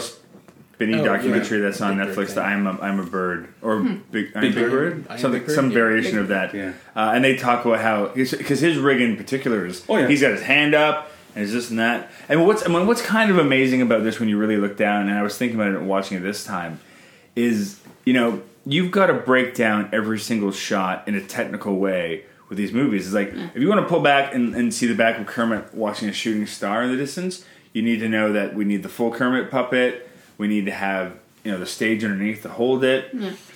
[0.78, 1.64] Spinney Oh, documentary yeah.
[1.64, 2.26] that's on Big Netflix.
[2.26, 2.34] thing.
[2.36, 4.70] That I'm a, I'm a bird or big, I'm Big big Bird.
[4.70, 5.74] bird, I Am something Big some yeah.
[5.74, 6.54] variation Big- of that.
[6.54, 6.72] Yeah.
[6.94, 10.06] Uh, and they talk about how because his rig in particular is Oh, yeah.
[10.06, 12.10] he's got his hand up and it's this and that.
[12.28, 15.08] And what's I mean, what's kind of amazing about this when you really look down,
[15.08, 16.78] and I was thinking about it watching it this time,
[17.34, 22.24] is you know you've got to break down every single shot in a technical way
[22.48, 23.06] with these movies.
[23.06, 25.74] It's like if you want to pull back and, and see the back of Kermit
[25.74, 28.88] watching a shooting star in the distance, you need to know that we need the
[28.88, 30.07] full Kermit puppet.
[30.38, 33.12] We need to have you know the stage underneath to hold it.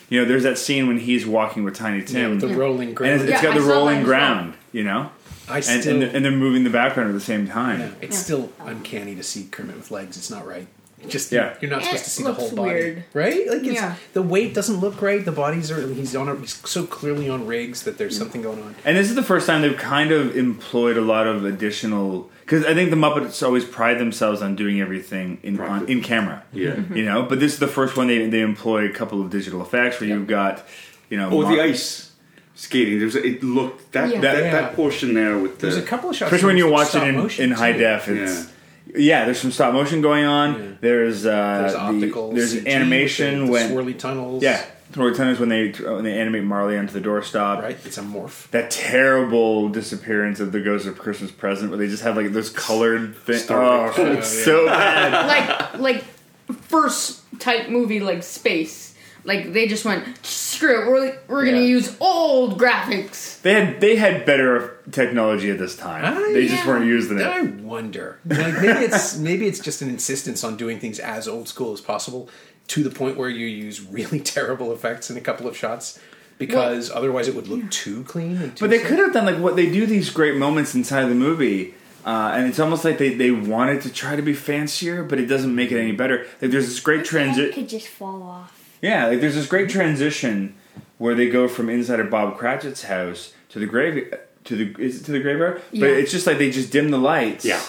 [0.08, 3.14] You know, there's that scene when he's walking with Tiny Tim, the rolling and ground.
[3.14, 4.06] it's, it's Yeah, got the saw rolling as well.
[4.06, 4.54] ground.
[4.72, 5.10] You know,
[5.48, 7.80] I and still, and, they're, and they're moving the background at the same time.
[7.80, 10.16] yeah, it's still uncanny to see Kermit with legs.
[10.18, 10.66] It's not right.
[11.08, 11.54] Just Yeah.
[11.60, 13.04] you're not It supposed to see the whole body, weird.
[13.12, 13.48] right?
[13.48, 13.96] Like it's Yeah.
[14.12, 15.24] the weight doesn't look right.
[15.24, 18.18] The bodies are he's on a, he's so clearly on rigs that there's mm.
[18.18, 18.76] something going on.
[18.84, 22.64] And this is the first time they've kind of employed a lot of additional because
[22.66, 26.42] I think the Muppets always pride themselves on doing everything in on, in camera.
[26.52, 26.80] Yeah.
[26.92, 29.62] You know, but this is the first one they they employ a couple of digital
[29.62, 30.62] effects where you've got,
[31.10, 32.12] you know, Oh, Mar- the ice
[32.54, 32.98] skating.
[32.98, 34.20] There's a, it looked that Yeah.
[34.20, 34.50] that, Yeah.
[34.52, 37.02] that portion there with the There's a couple of shots, Especially when you watch it
[37.02, 37.78] in, in high too.
[37.78, 38.52] def, it's
[38.96, 39.24] yeah.
[39.24, 40.54] There's some stop motion going on.
[40.54, 40.68] Yeah.
[40.80, 42.32] There's uh, There's the- optical.
[42.32, 44.42] there's CG animation with the, when swirly tunnels.
[44.42, 44.62] yeah,
[44.96, 47.62] Roy Tunnels when they when they animate Marley onto the doorstop.
[47.62, 47.78] right.
[47.84, 48.48] It's a morph.
[48.50, 52.50] That terrible disappearance of the Ghost of Christmas Present, where they just have like those
[52.50, 53.44] colored things.
[53.44, 53.98] Star Oh, Wars.
[54.18, 55.26] it's so bad.
[55.80, 56.04] like like
[56.68, 58.94] first type movie like space.
[59.24, 60.86] Like they just went screw it.
[60.88, 61.62] We're we're gonna Yeah.
[61.66, 63.40] use old graphics.
[63.42, 66.32] They had they had better technology at this time.
[66.32, 67.26] They just weren't using it.
[67.26, 68.18] I wonder.
[68.26, 71.80] Like maybe it's maybe it's just an insistence on doing things as old school as
[71.80, 72.28] possible,
[72.68, 75.98] to the point where you use really terrible effects in a couple of shots,
[76.38, 78.36] because otherwise it would look too clean.
[78.36, 78.96] And too But they simple.
[78.96, 81.74] could have done like what they do these great moments inside the movie.
[82.04, 85.26] Uh, and it's almost like they, they wanted to try to be fancier, but it
[85.26, 86.26] doesn't make it any better.
[86.40, 87.52] Like there's this great Head transition.
[87.52, 88.76] could just fall off.
[88.82, 90.56] Yeah, like there's this great transition
[90.98, 94.12] where they go from inside of Bob Cratchit's house to the grave
[94.44, 95.80] to the is it to the graveyard, Yeah.
[95.82, 97.44] but it's just like they just dim the lights.
[97.44, 97.62] Yeah.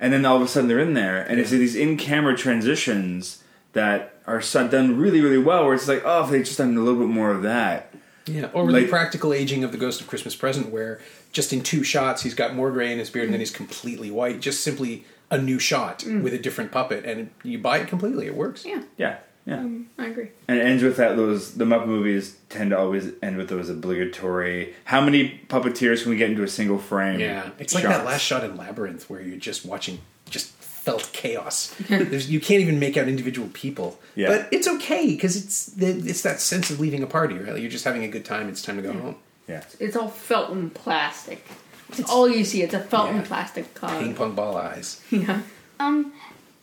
[0.00, 3.42] and then all of a sudden they're in there, and it's these in camera transitions
[3.76, 5.64] that are done really, really well.
[5.64, 7.94] Where it's like, oh, if they just done a little bit more of that.
[8.26, 11.00] Yeah, or Like- the practical aging of the Ghost of Christmas Present, where
[11.32, 14.10] just in two shots he's got more gray in his beard and then he's completely
[14.10, 14.40] white.
[14.40, 16.22] Just simply a new shot mm.
[16.22, 18.26] with a different puppet, and you buy it completely.
[18.26, 18.64] It works.
[18.64, 19.58] Yeah, Yeah, yeah.
[19.58, 20.30] Mm, I agree.
[20.48, 21.16] And it ends with that.
[21.16, 24.74] Those the Muppet movies tend to always end with those obligatory.
[24.84, 27.20] How many puppeteers can we get into a single frame?
[27.20, 30.00] Yeah, it's like that last shot in Labyrinth where you're just watching
[30.30, 30.55] just
[30.86, 31.74] felt chaos.
[31.88, 34.28] There's, you can't even make out individual people, Yeah.
[34.28, 37.36] but it's okay because it's the, it's that sense of leaving a party.
[37.36, 38.48] Right, you're just having a good time.
[38.48, 39.16] It's time to go home.
[39.48, 39.64] Yeah.
[39.80, 41.44] It's all felt in plastic.
[41.90, 42.62] It's all you see.
[42.62, 43.22] It's a felt in Yeah.
[43.24, 44.00] plastic cloud.
[44.00, 45.00] Ping pong ball eyes.
[45.10, 45.42] Yeah.
[45.80, 46.12] Um,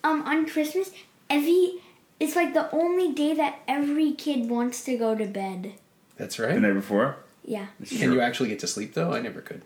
[0.05, 0.89] um, on Christmas,
[1.29, 1.81] every
[2.19, 5.73] it's like the only day that every kid wants to go to bed.
[6.17, 6.53] That's right.
[6.55, 7.17] The night before.
[7.45, 7.67] Yeah.
[7.85, 9.11] Can you actually get to sleep though?
[9.13, 9.63] I never could.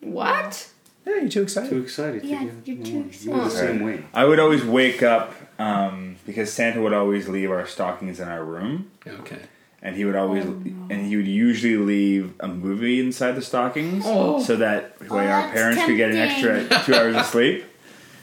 [0.00, 0.68] What?
[1.06, 1.70] Yeah, you're too excited.
[1.70, 2.22] Too excited.
[2.22, 2.94] to Yeah, get- you're too
[3.30, 3.50] We're the excited.
[3.50, 4.02] same way.
[4.12, 8.44] I would always wake up um, because Santa would always leave our stockings in our
[8.44, 9.38] room, Okay.
[9.80, 14.42] and he would always and he would usually leave a movie inside the stockings, Oh.
[14.42, 17.64] so that way Oh, our that's parents could get an extra two hours of sleep.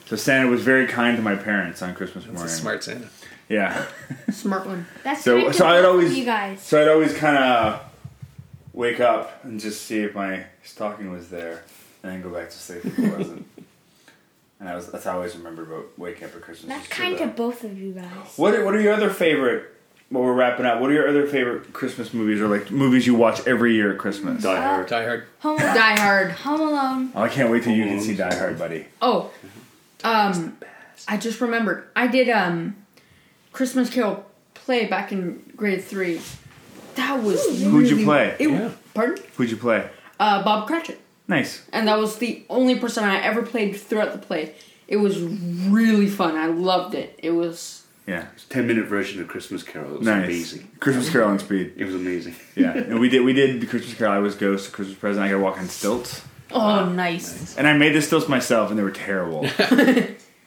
[0.06, 2.54] So Santa was very kind to my parents on Christmas That's morning.
[2.54, 3.08] a smart Santa.
[3.50, 3.86] Yeah.
[4.32, 4.86] Smart one.
[5.04, 6.62] That's So- kind so I'd always- you guys.
[6.62, 7.82] So I'd always kind of
[8.74, 11.64] wake up and just see if my stocking was there,
[12.04, 13.46] and then go back to sleep if it wasn't.
[14.60, 16.70] and that was that's how I always remember about waking up at Christmas.
[16.70, 18.06] That's is to kind of both of you guys.
[18.36, 19.70] What are, what are your other favorite?
[20.10, 23.16] While we're wrapping up, what are your other favorite Christmas movies or like movies you
[23.16, 24.44] watch every year at Christmas?
[24.44, 24.86] Die Hard.
[24.88, 25.24] Die Hard.
[25.40, 26.32] Home, Die Hard.
[26.32, 27.12] Home Alone.
[27.16, 28.86] Oh, I can't wait till you can see Die Hard, buddy.
[29.02, 29.32] Oh,
[30.04, 30.56] um,
[31.08, 31.88] I just remembered.
[31.96, 32.76] I did um,
[33.54, 34.24] Christmas Carol
[34.54, 36.22] play back in grade three.
[36.96, 38.36] That was Who'd you play?
[38.40, 38.70] It, Yeah.
[38.94, 39.24] Pardon?
[39.36, 39.90] Who'd you play?
[40.20, 41.64] Uh, Bob Cratchit, Nice.
[41.72, 44.56] and that was the only person I ever played throughout the play.
[44.88, 46.36] It was really fun.
[46.36, 47.18] I loved it.
[47.24, 48.26] It was Yeah.
[48.36, 49.94] It's Ten minute version of Christmas Carol.
[49.96, 50.26] It was Nice.
[50.26, 50.72] amazing.
[50.82, 51.74] Christmas Carol on speed.
[51.78, 52.36] It was amazing.
[52.56, 52.74] Yeah.
[52.74, 54.14] and we did we did the Christmas Carol.
[54.14, 55.26] I was Ghost, Christmas present.
[55.26, 56.22] I got to walk on stilts.
[56.52, 57.56] oh nice.
[57.58, 59.42] And I made the stilts myself, and they were terrible.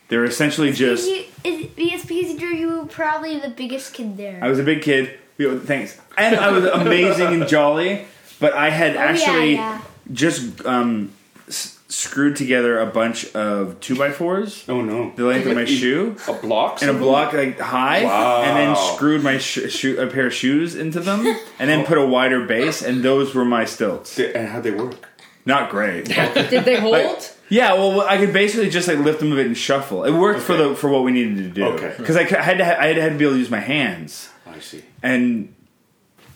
[0.09, 1.09] they were essentially just.
[1.09, 4.39] You, it, it's because you're you were probably the biggest kid there.
[4.43, 5.19] I was a big kid.
[5.39, 5.99] Thanks.
[6.17, 8.05] And I was amazing and jolly,
[8.41, 9.83] but I had Oh, actually yeah, yeah.
[10.13, 11.13] Just um,
[11.49, 15.13] s- screwed together a bunch of two by fours, Oh no.
[15.17, 16.83] the length of my shoe, A block?
[16.83, 18.43] and a block like high, Wow.
[18.43, 21.25] and then screwed my sh- shoe, a pair of shoes into them,
[21.59, 24.19] and then put a wider base, and those were my stilts.
[24.19, 25.09] And how'd they work?
[25.45, 26.07] Not great.
[26.35, 26.93] Did they hold?
[26.95, 30.03] Like- Yeah, well, I could basically just like lift them a bit and shuffle.
[30.05, 31.65] It worked for the for what we needed to do.
[31.67, 31.95] Okay.
[31.97, 34.59] because I had to ha- I had to be able to use my hands, I
[34.59, 34.83] see.
[35.05, 35.55] and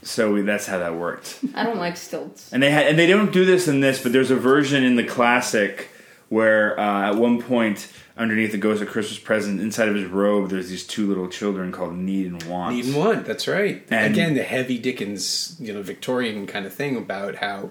[0.03, 1.39] so we, that's how that worked.
[1.55, 2.53] I don't like stilts.
[2.53, 4.97] And they had, and they don't do this in this, but there's a version in
[4.97, 5.89] the classic
[6.29, 10.51] where uh, at one point underneath the Ghost of Christmas Present, inside of his robe,
[10.51, 12.77] there's these two little children called Need and Want.
[12.77, 13.27] Need and want.
[13.27, 13.85] That's right.
[13.91, 17.71] And- Again, the heavy Dickens, you know, Victorian kind of thing about how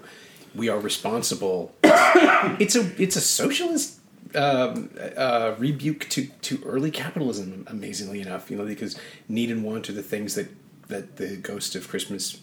[0.54, 1.74] we are responsible.
[1.84, 4.00] it's a it's a socialist
[4.34, 7.64] um, uh, rebuke to to early capitalism.
[7.68, 10.48] Amazingly enough, you know, because need and want are the things that
[10.90, 12.38] that the Ghost of Christmas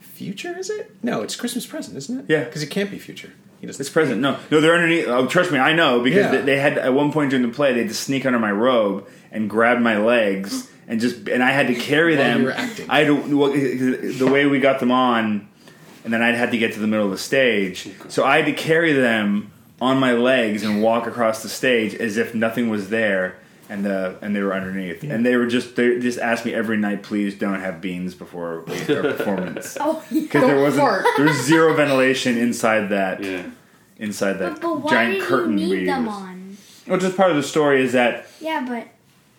[0.00, 0.90] Future is it?
[1.02, 2.24] No, it's Christmas present, isn't it?
[2.28, 2.44] Yeah.
[2.44, 3.32] because it can't be future.
[3.60, 3.80] He doesn't.
[3.80, 4.20] It's present.
[4.20, 5.06] No, no, they're underneath.
[5.08, 6.30] Oh, trust me, I know because Yeah.
[6.30, 8.50] they, they had at one point during the play they had to sneak under my
[8.52, 12.40] robe and grab my legs and just and I had to carry While them.
[12.40, 12.86] you were acting.
[12.90, 15.48] I had to well, the way we got them on,
[16.04, 18.36] and then I'd had to get to the middle of the stage, oh, so I
[18.36, 19.50] had to carry them
[19.82, 23.36] on my legs and walk across the stage as if nothing was there.
[23.68, 26.76] And the and they were underneath, and they were just they just asked me every
[26.76, 31.04] night, please don't have beans before our performance, oh, because there wasn't fart.
[31.16, 33.42] there was zero ventilation inside that Yeah.
[33.98, 36.14] inside that but, but giant did you curtain we need them use.
[36.14, 36.56] on?
[36.86, 38.86] Which is part of the story is that Yeah, but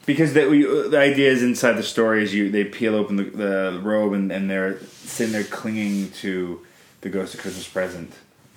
[0.06, 3.16] because that we, uh, the idea is inside the story is you they peel open
[3.16, 6.60] the, the robe and, and they're sitting there clinging to
[7.00, 8.12] the ghost of Christmas present.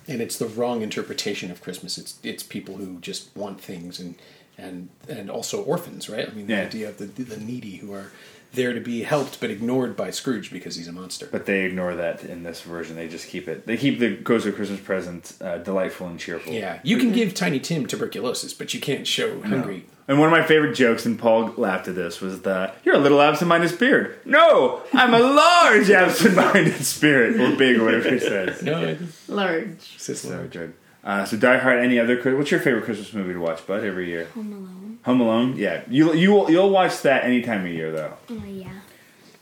[0.07, 1.97] and it's the wrong interpretation of Christmas.
[1.97, 4.15] It's it's people who just want things and
[4.57, 6.27] and and also orphans, right?
[6.29, 6.61] I mean, the Yeah.
[6.63, 8.11] idea of the the needy who are
[8.53, 11.25] there to be helped but ignored by Scrooge because he's a monster.
[11.31, 12.97] But they ignore that in this version.
[12.97, 13.65] They just keep it.
[13.65, 16.51] They keep the ghost of Christmas present uh, delightful and cheerful.
[16.51, 19.85] yeah, you can give Tiny Tim tuberculosis, but you can't show hungry.
[20.07, 22.99] And one of my favorite jokes, and Paul laughed at this, was that "You're a
[22.99, 28.61] little absent-minded spirit." No, I'm a large absent-minded spirit, or big, or whatever he says.
[28.61, 28.97] No,
[29.29, 29.67] Large.
[29.69, 30.73] it's So good.
[31.03, 31.79] Uh, so Die Hard.
[31.79, 32.15] Any other?
[32.17, 33.83] Chris- What's your favorite Christmas movie to watch, Bud?
[33.83, 34.25] Every year.
[34.35, 34.99] Home Alone.
[35.05, 35.55] Home Alone.
[35.57, 38.13] Yeah, you you you'll watch that any time of year though.
[38.29, 38.69] Oh yeah.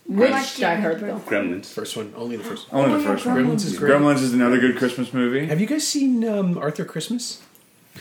[0.05, 1.19] Which watched Die Hard my though?
[1.19, 1.67] Gremlins.
[1.67, 2.67] first one, only the first.
[2.71, 3.35] Only Oh, the yeah, first one.
[3.37, 3.91] Gremlins is great.
[3.91, 5.45] Gremlins is another good Christmas movie.
[5.47, 7.41] Have you guys seen um, Arthur Christmas?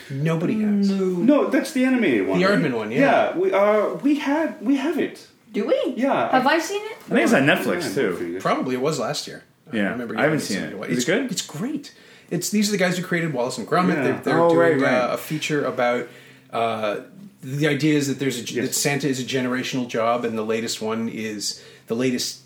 [0.09, 0.89] Nobody has.
[0.89, 2.39] No, that's the animated one.
[2.39, 2.57] The right?
[2.59, 2.99] Aardman one, yeah.
[3.33, 5.27] Yeah, we uh we had we have it.
[5.51, 5.93] Do we?
[5.97, 6.31] Yeah.
[6.31, 6.97] Have I seen it?
[7.07, 8.37] I think it's on Yeah, Netflix too.
[8.39, 9.43] Probably it was last year.
[9.73, 9.89] Yeah.
[9.91, 10.73] remember I haven't getting seen it.
[10.73, 10.87] away.
[10.87, 11.31] Is it it's, good?
[11.31, 11.93] It's great.
[12.31, 13.95] It's these are the guys who created Wallace and Gromit.
[13.95, 14.03] Yeah.
[14.03, 14.93] They're, they're Oh, doing right, right.
[15.09, 16.07] Uh, a feature about.
[16.51, 17.01] Uh,
[17.41, 20.81] the idea is that there's a that Santa is a generational job, and the latest
[20.81, 22.41] one is the latest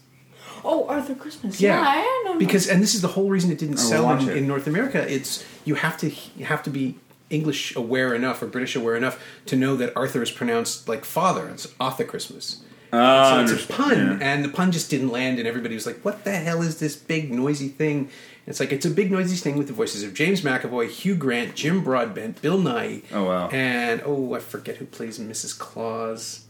[0.65, 1.59] Oh, Arthur Christmas.
[1.59, 2.39] Yeah, Yeah, I don't know.
[2.39, 4.37] because and this is the whole reason it didn't I sell in, it.
[4.37, 5.05] in North America.
[5.11, 6.95] It's you have to you have to be
[7.29, 11.49] English aware enough or British aware enough to know that Arthur is pronounced like father.
[11.49, 12.61] It's Arthur Christmas.
[12.95, 14.17] Ah, so it's a pun, yeah.
[14.21, 16.95] and the pun just didn't land, and everybody was like, "What the hell is this
[16.95, 18.09] big noisy thing?"
[18.45, 21.15] And it's like it's a big noisy thing with the voices of James McAvoy, Hugh
[21.15, 23.03] Grant, Jim Broadbent, Bill Nighy.
[23.13, 23.47] Oh, wow.
[23.49, 25.57] And oh, I forget who plays Mrs.
[25.57, 26.45] Claus.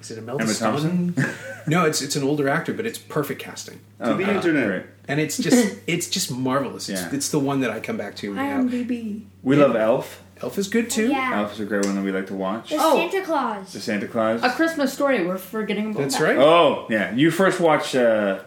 [0.00, 1.14] Is it Imelda Emma Staunton?
[1.66, 4.66] no, it's it's an older actor, but it's perfect casting to the Okay, internet.
[4.68, 4.82] great.
[5.08, 6.88] and it's just it's just marvelous.
[6.88, 7.10] It's, Yeah.
[7.12, 8.60] it's the one that I come back to now.
[8.62, 9.22] IMDb.
[9.42, 10.22] We love Elf.
[10.42, 11.08] Elf is good too.
[11.08, 11.40] Yeah.
[11.40, 12.68] Elf is a great one that we like to watch.
[12.70, 12.96] The Oh.
[13.10, 13.72] Santa Claus.
[13.72, 14.42] The Santa Claus.
[14.44, 15.26] A Christmas Story.
[15.26, 16.24] We're forgetting about That's that.
[16.24, 16.36] right.
[16.36, 18.40] Oh yeah, you first watched uh,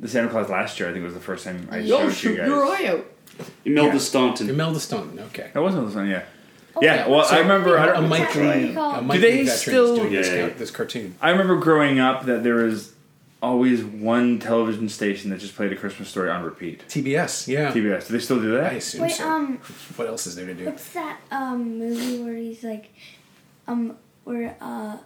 [0.00, 0.88] the Santa Claus last year.
[0.88, 2.48] I think it was the first time I Yo, showed you shoot guys.
[2.48, 3.06] your eye out.
[3.64, 3.98] Imelda Yeah.
[3.98, 4.50] Staunton.
[4.50, 5.18] Imelda Staunton.
[5.20, 5.50] Okay.
[5.54, 6.22] That wasn't the one, yeah.
[6.76, 7.78] Oh, yeah, well, So, I remember.
[7.78, 9.10] I, a don't, What's Mike movie Lee, called?
[9.10, 10.48] a Do they Lee veteran still- is doing this, Yeah, yeah.
[10.50, 11.14] ca- this cartoon.
[11.20, 12.92] I remember growing up that there was
[13.42, 16.84] always one television station that just played a Christmas story on repeat.
[16.88, 17.48] TBS.
[17.48, 17.72] Yeah.
[17.72, 18.06] TBS.
[18.06, 18.72] Do they still do that?
[18.72, 19.28] I assume Wait, so.
[19.28, 19.58] um,
[19.96, 20.66] what else is there to do?
[20.66, 22.90] what's that um movie where he's like,
[23.66, 24.98] um, where uh,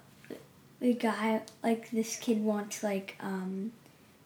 [0.80, 3.70] the guy like this kid wants like um,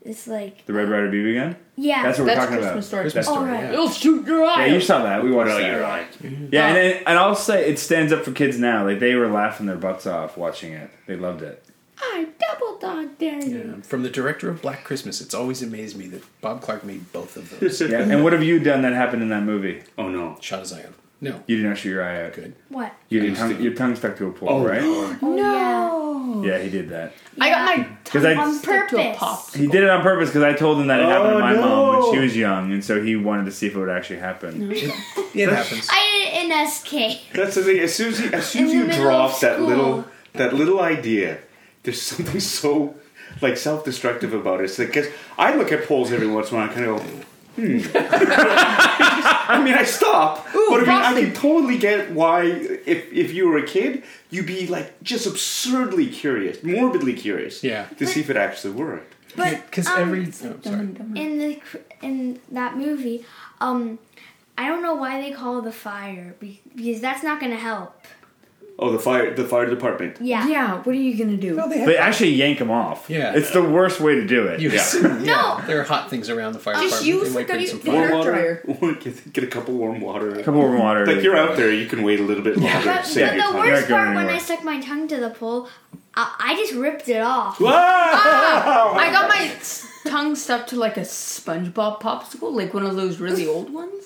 [0.09, 1.57] this like The Red uh, Rider BB gun.
[1.77, 2.03] yeah.
[2.03, 2.85] That's what we're That's talking Christmas about.
[2.85, 3.03] Story.
[3.03, 3.51] Christmas Oh, story.
[3.51, 3.63] right.
[3.65, 3.73] Yeah.
[3.73, 5.23] It'll shoot your eye Yeah, you saw that.
[5.23, 5.71] We watched Well, that.
[5.71, 6.13] you're right.
[6.23, 6.47] Mm-hmm.
[6.51, 8.85] Yeah, and, and I'll say it stands up for kids now.
[8.85, 10.91] Like they were laughing their butts off watching it.
[11.07, 11.63] They loved it.
[12.01, 13.75] I double dog dare you.
[13.77, 13.83] Yeah.
[13.83, 17.37] From the director of Black Christmas, it's always amazed me that Bob Clark made both
[17.37, 17.81] of those.
[17.91, 18.01] Yeah.
[18.01, 19.83] and what have you done that happened in that movie?
[19.99, 20.39] Oh no.
[20.41, 20.95] Shot as I am.
[21.21, 21.43] No.
[21.49, 22.35] You did not shoot your eye out.
[22.35, 22.55] Good.
[22.69, 22.93] What?
[23.09, 24.81] You, your, tongue, your tongue stuck to a pole, Oh, right?
[24.83, 26.45] Oh, No.
[26.47, 27.13] Yeah, he did that.
[27.41, 29.55] I got my 'Cause tongue I- On stuck to a purpose.
[29.55, 31.55] He did it on purpose because I told him that it happened to Oh, my
[31.55, 34.19] mom when she was young, and so he wanted to see if it would actually
[34.21, 34.73] happen.
[35.35, 35.89] It happens.
[35.91, 37.33] I did it in SK.
[37.35, 37.79] That's the thing.
[37.81, 40.05] As soon as you, as soon as you middle drop that little
[40.35, 41.39] that little idea,
[41.83, 42.95] there's something so
[43.43, 44.63] like self-destructive about it.
[44.63, 45.07] Because like, 'cause
[45.37, 47.25] I look at polls every once in a while, and kind of go,
[47.59, 47.79] hmm.
[49.51, 53.33] I mean, I stop, Ooh, but I mean, I can totally get why if if
[53.33, 57.87] you were a kid, you'd be like just absurdly curious, morbidly curious, Yeah.
[57.99, 59.15] to see if it actually worked.
[59.37, 60.27] But Because um, every.
[60.27, 60.79] Oh, Dumb sorry.
[60.79, 61.61] and in the
[62.03, 63.25] in that movie,
[63.61, 63.99] um,
[64.57, 68.05] I don't know why they call the fire because that's not going to help.
[68.81, 70.19] Oh, the fire the fire department.
[70.21, 70.47] Yeah.
[70.47, 71.57] Yeah, what are you gonna do?
[71.57, 73.11] Well, they They actually yank him off.
[73.11, 73.35] Yeah.
[73.35, 74.61] It's the worst way to do it.
[74.61, 74.87] You Yeah.
[75.03, 75.19] yeah.
[75.33, 75.61] No.
[75.67, 77.07] There are hot things around the fire Just department.
[77.25, 78.63] use They might the- the- Hair Warm dryer.
[78.67, 78.95] water.
[79.03, 80.31] Get, get a couple warm water.
[80.39, 81.05] A couple of water.
[81.07, 82.85] Like you're out there, you can wait a little bit longer.
[82.85, 83.67] But, save but your the time.
[83.69, 85.69] worst Not going part when I stuck my tongue to the pole,
[86.15, 87.61] I, I just ripped it off.
[87.61, 87.73] Wow!
[87.75, 88.95] Ah!
[89.05, 89.51] I got my
[90.11, 94.05] tongue stuck to like a SpongeBob popsicle, like one of those really old ones,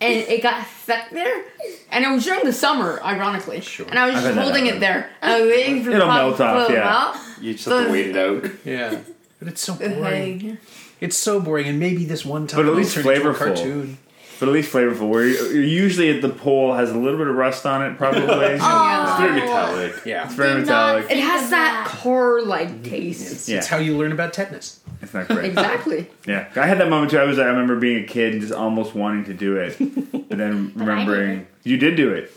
[0.00, 1.44] and it got stuck there.
[1.90, 3.60] And it was during the summer, ironically.
[3.60, 3.86] Sure.
[3.88, 5.10] And I was I've just holding it there.
[5.22, 6.88] I was waiting for It'll pop melt off, blow yeah.
[6.88, 7.16] out.
[7.40, 8.50] You just have to wait it out.
[8.64, 9.00] Yeah.
[9.38, 10.58] But it's so boring.
[11.00, 13.36] It's so boring, and maybe this one time But at least turn into a flavorful.
[13.38, 13.98] cartoon.
[14.38, 15.08] But at least flavorful.
[15.08, 18.22] Where you- usually the pole has a little bit of rust on it, probably.
[18.26, 19.08] Oh, yeah.
[19.10, 19.94] It's very metallic.
[20.06, 20.24] Yeah.
[20.24, 21.10] It's very Did metallic.
[21.10, 23.48] It has that core-like taste.
[23.48, 23.58] Yeah.
[23.58, 24.79] It's how you learn about tetanus.
[25.02, 25.44] It's not great.
[25.50, 26.06] Exactly.
[26.26, 27.18] Yeah, I had that moment too.
[27.18, 29.76] I was, I remember being a kid and just almost wanting to do it,
[30.28, 31.48] but then But remembering didn't.
[31.64, 32.32] you did do it.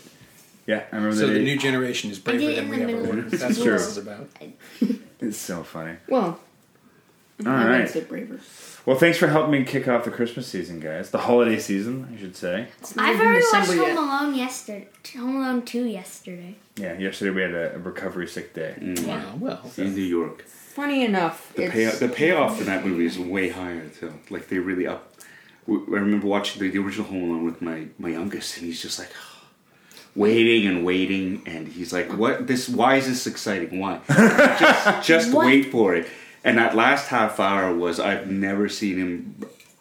[0.66, 1.34] Yeah, I remember So that.
[1.34, 3.18] the it- new generation is braver did it than we ever were.
[3.18, 3.72] of That's what true.
[3.72, 4.28] this is about.
[5.20, 5.96] it's so funny.
[6.08, 6.40] Well,
[7.44, 7.88] All I would right.
[7.90, 8.40] say braver.
[8.86, 11.10] Well, thanks for helping me kick off the Christmas season, guys.
[11.10, 12.68] The holiday season, I should say.
[12.98, 13.96] I've in already watched Home yet.
[13.96, 14.88] Alone yesterday.
[15.16, 16.54] Home Alone 2 yesterday.
[16.76, 18.74] Yeah, yesterday we had a, a recovery sick day.
[18.78, 19.06] Mm.
[19.06, 19.34] Wow.
[19.38, 20.44] Well, In New York.
[20.74, 24.12] Funny enough, The, it's, pay, the payoff for that movie is way higher too.
[24.30, 25.12] Like they really up.
[25.68, 28.98] I remember watching the, the original Home Alone with my my youngest, and he's just
[28.98, 29.10] like
[30.16, 32.46] waiting and waiting, and he's like, "What?
[32.46, 32.68] This?
[32.68, 33.78] Why is this exciting?
[33.78, 34.00] Why?
[34.08, 35.46] just just What?
[35.46, 36.08] wait for it."
[36.42, 39.36] And that last half hour was I've never seen him.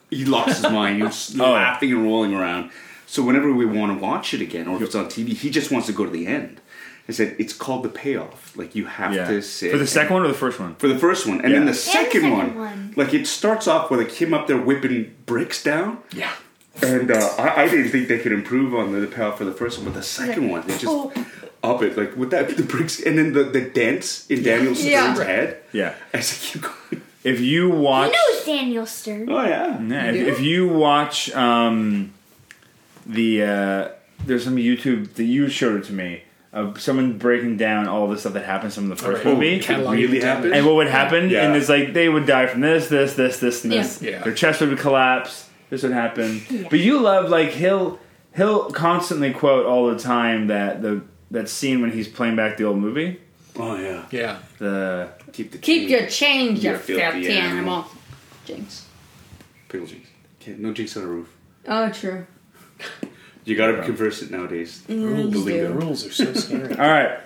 [0.09, 0.97] He lost his mind.
[0.97, 1.51] He was Oh.
[1.53, 2.69] laughing and rolling around.
[3.07, 5.71] So whenever we want to watch it again, or if it's on TV, he just
[5.71, 6.61] wants to go to the end.
[7.07, 8.55] I said it's called the payoff.
[8.57, 9.27] Like you have Yeah.
[9.27, 10.75] to sit For the second one or the first one?
[10.75, 12.93] for the first one, and then the second, second one, one.
[12.95, 16.31] like it starts off with like him up there whipping bricks down, yeah.
[16.81, 19.51] and uh, I, I didn't think they could improve on the, the payoff for the
[19.53, 21.11] first one, but the second one they just Oh.
[21.63, 24.91] up it like with that the bricks, and then the the dents in Daniel Stern's
[25.19, 25.23] Yeah.
[25.23, 25.57] head.
[25.73, 25.95] Yeah.
[26.13, 28.11] As I keep going, If you watch.
[28.11, 29.29] He knows Daniel Stern.
[29.29, 32.11] oh yeah, Yeah, if, if you watch um,
[33.05, 33.87] the uh,
[34.25, 36.23] there's some YouTube that you showed it to me
[36.53, 39.33] of someone breaking down all the stuff that happens from the first Right.
[39.33, 39.59] movie.
[39.59, 40.43] Cataloging really the happened?
[40.45, 40.57] damage.
[40.57, 41.29] and what would happen?
[41.29, 41.45] Yeah.
[41.47, 44.01] And it's like they would die from this, this, this, this, and this.
[44.01, 44.11] Yeah.
[44.11, 44.23] Yeah.
[44.23, 45.49] Their chest would collapse.
[45.71, 46.41] This would happen.
[46.69, 47.99] But you love like he'll
[48.35, 51.01] he'll constantly quote all the time that the
[51.31, 53.19] that scene when he's playing back the old movie.
[53.57, 54.05] Oh yeah.
[54.11, 54.37] Yeah.
[54.59, 55.91] The Keep the Keep change.
[55.91, 57.57] your change, you You filthy filthy animal.
[57.57, 57.85] animal.
[58.45, 58.85] Jinx.
[59.69, 60.07] pickle jinx.
[60.39, 61.29] Okay, no jinx on a roof.
[61.67, 62.27] Oh, true.
[63.45, 64.83] You gotta converse it nowadays.
[64.87, 65.67] Mm, The you lingo.
[65.67, 66.71] The rules are so scary.
[66.77, 67.19] all right.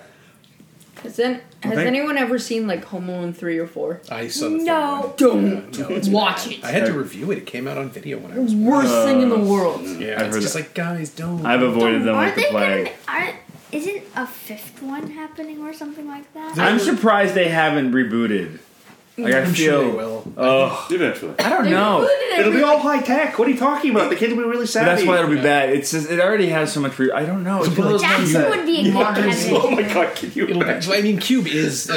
[1.02, 4.00] Has, then, has thank- anyone ever seen like Home Alone 3 or 4?
[4.10, 5.14] I saw the No.
[5.16, 5.44] third one.
[5.70, 6.52] Don't No, it's watch bad.
[6.54, 6.64] it.
[6.64, 7.38] I had to review it.
[7.38, 8.52] It came out on video when I was.
[8.52, 9.82] Worst thing in the world.
[9.84, 10.60] Yeah, I've it's heard just that.
[10.60, 11.46] like guys, don't.
[11.46, 12.82] I've avoided them Aren't like the they gonna?
[12.82, 12.92] plague.
[13.06, 13.36] Aren't,
[13.70, 16.58] isn't a fifth one happening or something like that?
[16.58, 18.58] I'm surprised they haven't rebooted.
[19.18, 19.80] Like I I'm feel.
[19.82, 20.24] sure they will.
[20.36, 21.34] Oh, Eventually.
[21.38, 22.08] I don't know.
[22.38, 23.38] It'll be all high tech.
[23.38, 24.10] What are you talking about?
[24.10, 24.86] The kids will be really But savvy.
[24.86, 25.70] that's why it'll be bad.
[25.70, 26.96] It's just it already has so much.
[26.98, 27.64] Re- I don't know.
[27.64, 29.74] It's one of those ones Jackson that- would be a good Oh Kevin.
[29.74, 30.92] my god, can you It'll be, imagine?
[30.92, 31.90] I mean, Cube is.
[31.90, 31.94] Uh,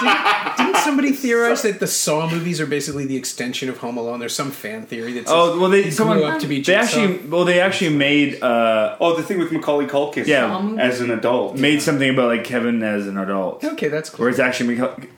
[0.00, 4.18] didn't, didn't somebody theorize that the Saw movies are basically the extension of Home Alone?
[4.20, 7.00] There's some fan theory that Oh well, they someone grew up to be they Jigsaw.
[7.00, 10.26] actually well they actually made uh Oh, the thing with Macaulay Culkin.
[10.26, 10.54] Yeah.
[10.56, 11.56] Um, As an adult.
[11.56, 14.24] made something about like Kevin as an adult, Okay, that's cool.
[14.24, 15.08] where it's actually Maca-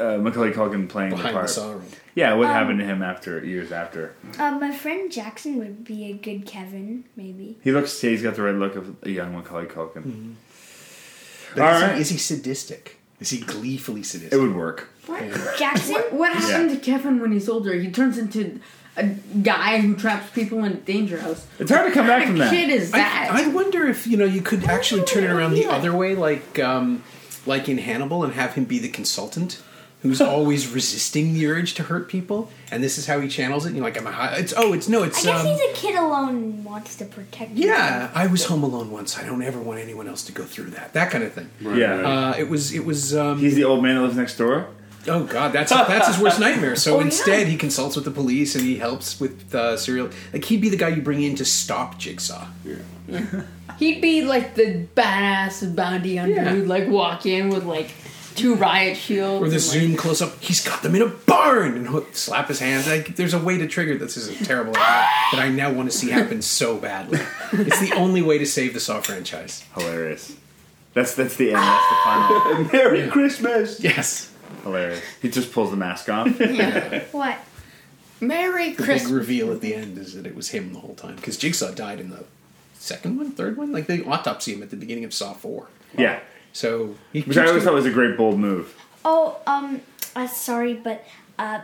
[0.00, 1.50] uh, Macaulay Culkin playing the Behind the part.
[1.50, 1.84] Saw room.
[2.14, 4.14] Yeah, what Um, happened to him after years after?
[4.38, 7.58] Uh, my friend Jackson would be a good Kevin, maybe.
[7.62, 8.00] He looks.
[8.00, 10.02] He's got the right look of a young Macaulay Culkin.
[10.02, 11.60] Mm-hmm.
[11.60, 11.94] All is, right.
[11.96, 12.98] he, is he sadistic?
[13.20, 14.32] Is he gleefully sadistic?
[14.32, 14.88] It would work.
[15.06, 15.22] What
[15.58, 15.92] Jackson.
[15.94, 16.76] What, what happened Yeah.
[16.76, 17.74] to Kevin when he's older?
[17.74, 18.60] He turns into
[18.96, 19.04] a
[19.42, 21.46] guy who traps people in a danger house.
[21.58, 22.50] It's hard to come back from that.
[22.52, 23.30] kid is that?
[23.32, 26.14] I, I wonder if you know you could actually turn it around the other way,
[26.14, 27.02] like um,
[27.46, 29.62] like in Hannibal, and have him be the consultant
[30.02, 33.74] who's always resisting the urge to hurt people, and this is how he channels it.
[33.74, 34.36] You're like, I'm a high.
[34.36, 35.24] It's oh, it's no, it's.
[35.26, 37.52] I guess um, he's a kid alone and wants to protect.
[37.52, 38.10] yeah.
[38.14, 39.18] I was home alone once.
[39.18, 40.92] I don't ever want anyone else to go through that.
[40.94, 41.50] That kind of thing.
[41.60, 41.94] Yeah.
[41.96, 44.68] Uh, it was it was um, He's the old man that lives next door.
[45.08, 46.76] Oh God, that's that's his worst nightmare.
[46.76, 47.06] So Oh, yeah.
[47.06, 50.10] instead, he consults with the police and he helps with uh, serial.
[50.32, 52.46] Like he'd be the guy you bring in to stop Jigsaw.
[52.64, 53.24] Yeah.
[53.78, 56.50] He'd be like the badass bounty hunter Yeah.
[56.50, 57.90] who'd like walk in with like
[58.40, 59.42] two riot shields.
[59.42, 60.38] Or the and, zoom close up.
[60.40, 62.88] He's got them in a barn and he'll slap his hands.
[62.88, 64.16] Like there's a way to trigger this.
[64.16, 64.82] Is a terrible idea
[65.32, 67.20] that I now want to see happen so badly.
[67.52, 69.64] It's the only way to save the Saw franchise.
[69.74, 70.36] Hilarious.
[70.94, 71.56] That's that's the end.
[71.56, 72.64] That's the final.
[72.72, 73.80] Merry Christmas.
[73.80, 74.32] Yes,
[74.62, 75.02] Hilarious.
[75.22, 76.38] He just pulls the mask off.
[76.40, 77.04] Yeah.
[77.12, 77.38] What?
[78.20, 81.16] Merry the big reveal at the end is that it was him the whole time
[81.16, 82.24] because Jigsaw died in the
[82.74, 83.72] second one, third one.
[83.72, 85.68] Like they autopsy him at the beginning of Saw Four.
[85.96, 86.20] Yeah.
[86.52, 88.74] So he Which I always thought was a great bold move.
[89.04, 89.80] Oh, um,
[90.16, 91.04] uh, sorry, but
[91.38, 91.60] uh,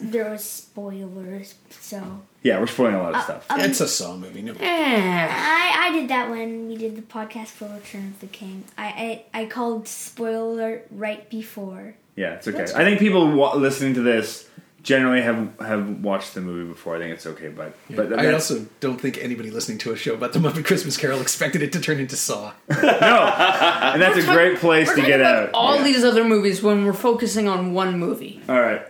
[0.00, 3.46] there was spoilers, so Yeah, we're spoiling a lot of stuff.
[3.50, 4.40] um, It's a Saw movie.
[4.42, 4.52] No.
[4.52, 5.28] Eh.
[5.30, 8.64] I I did that when we did the podcast for Return of the King.
[8.78, 11.94] I I, I called spoiler right before.
[12.16, 12.64] Yeah, it's okay.
[12.74, 14.48] I think people wa- listening to this
[14.82, 16.96] generally have have watched the movie before.
[16.96, 20.14] I think it's okay, but but I also don't think anybody listening to a show
[20.14, 22.52] about the Muppet Christmas Carol expected it to turn into Saw.
[22.68, 25.50] no, and that's a Talk- great place we're to get about out.
[25.54, 25.82] All Yeah.
[25.84, 28.40] these other movies when we're focusing on one movie.
[28.48, 28.82] All right.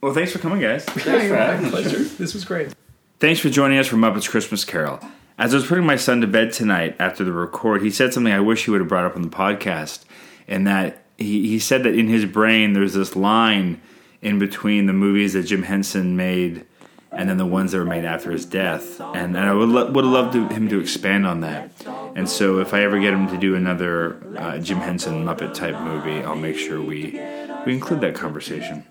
[0.00, 0.84] Well, thanks for coming, guys.
[0.84, 1.98] Pleasure.
[2.18, 2.72] This was great.
[3.18, 5.00] Thanks for joining us for Muppets Christmas Carol.
[5.38, 8.32] As I was putting my son to bed tonight after the record, he said something
[8.32, 10.04] I wish he would have brought up on the podcast,
[10.48, 13.80] and that he, he said that in his brain there's this line
[14.22, 16.66] in between the movies that Jim Henson made
[17.12, 19.00] and then the ones that were made after his death.
[19.00, 21.70] And, and I would, lo- would loved to, him to expand on that.
[22.14, 25.80] And so if I ever get him to do another uh, Jim Henson Muppet type
[25.80, 27.20] movie, I'll make sure we,
[27.64, 28.84] we include that conversation.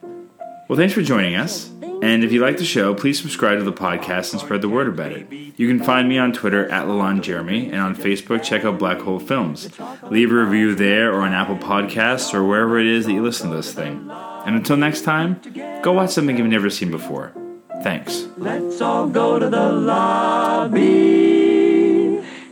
[0.68, 1.70] Well, thanks for joining us.
[2.02, 4.88] And if you like the show, please subscribe to the podcast and spread the word
[4.88, 5.32] about it.
[5.32, 9.20] You can find me on Twitter at LalonJeremy and on Facebook, check out Black Hole
[9.20, 9.70] Films.
[10.10, 13.50] Leave a review there or on Apple Podcasts or wherever it is that you listen
[13.50, 14.10] to this thing.
[14.46, 15.42] And until next time,
[15.82, 17.34] go watch something you've never seen before.
[17.82, 18.28] Thanks.
[18.38, 20.82] Let's all go to the lobby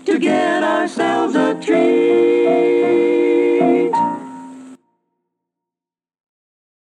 [0.06, 2.33] to get ourselves a treat.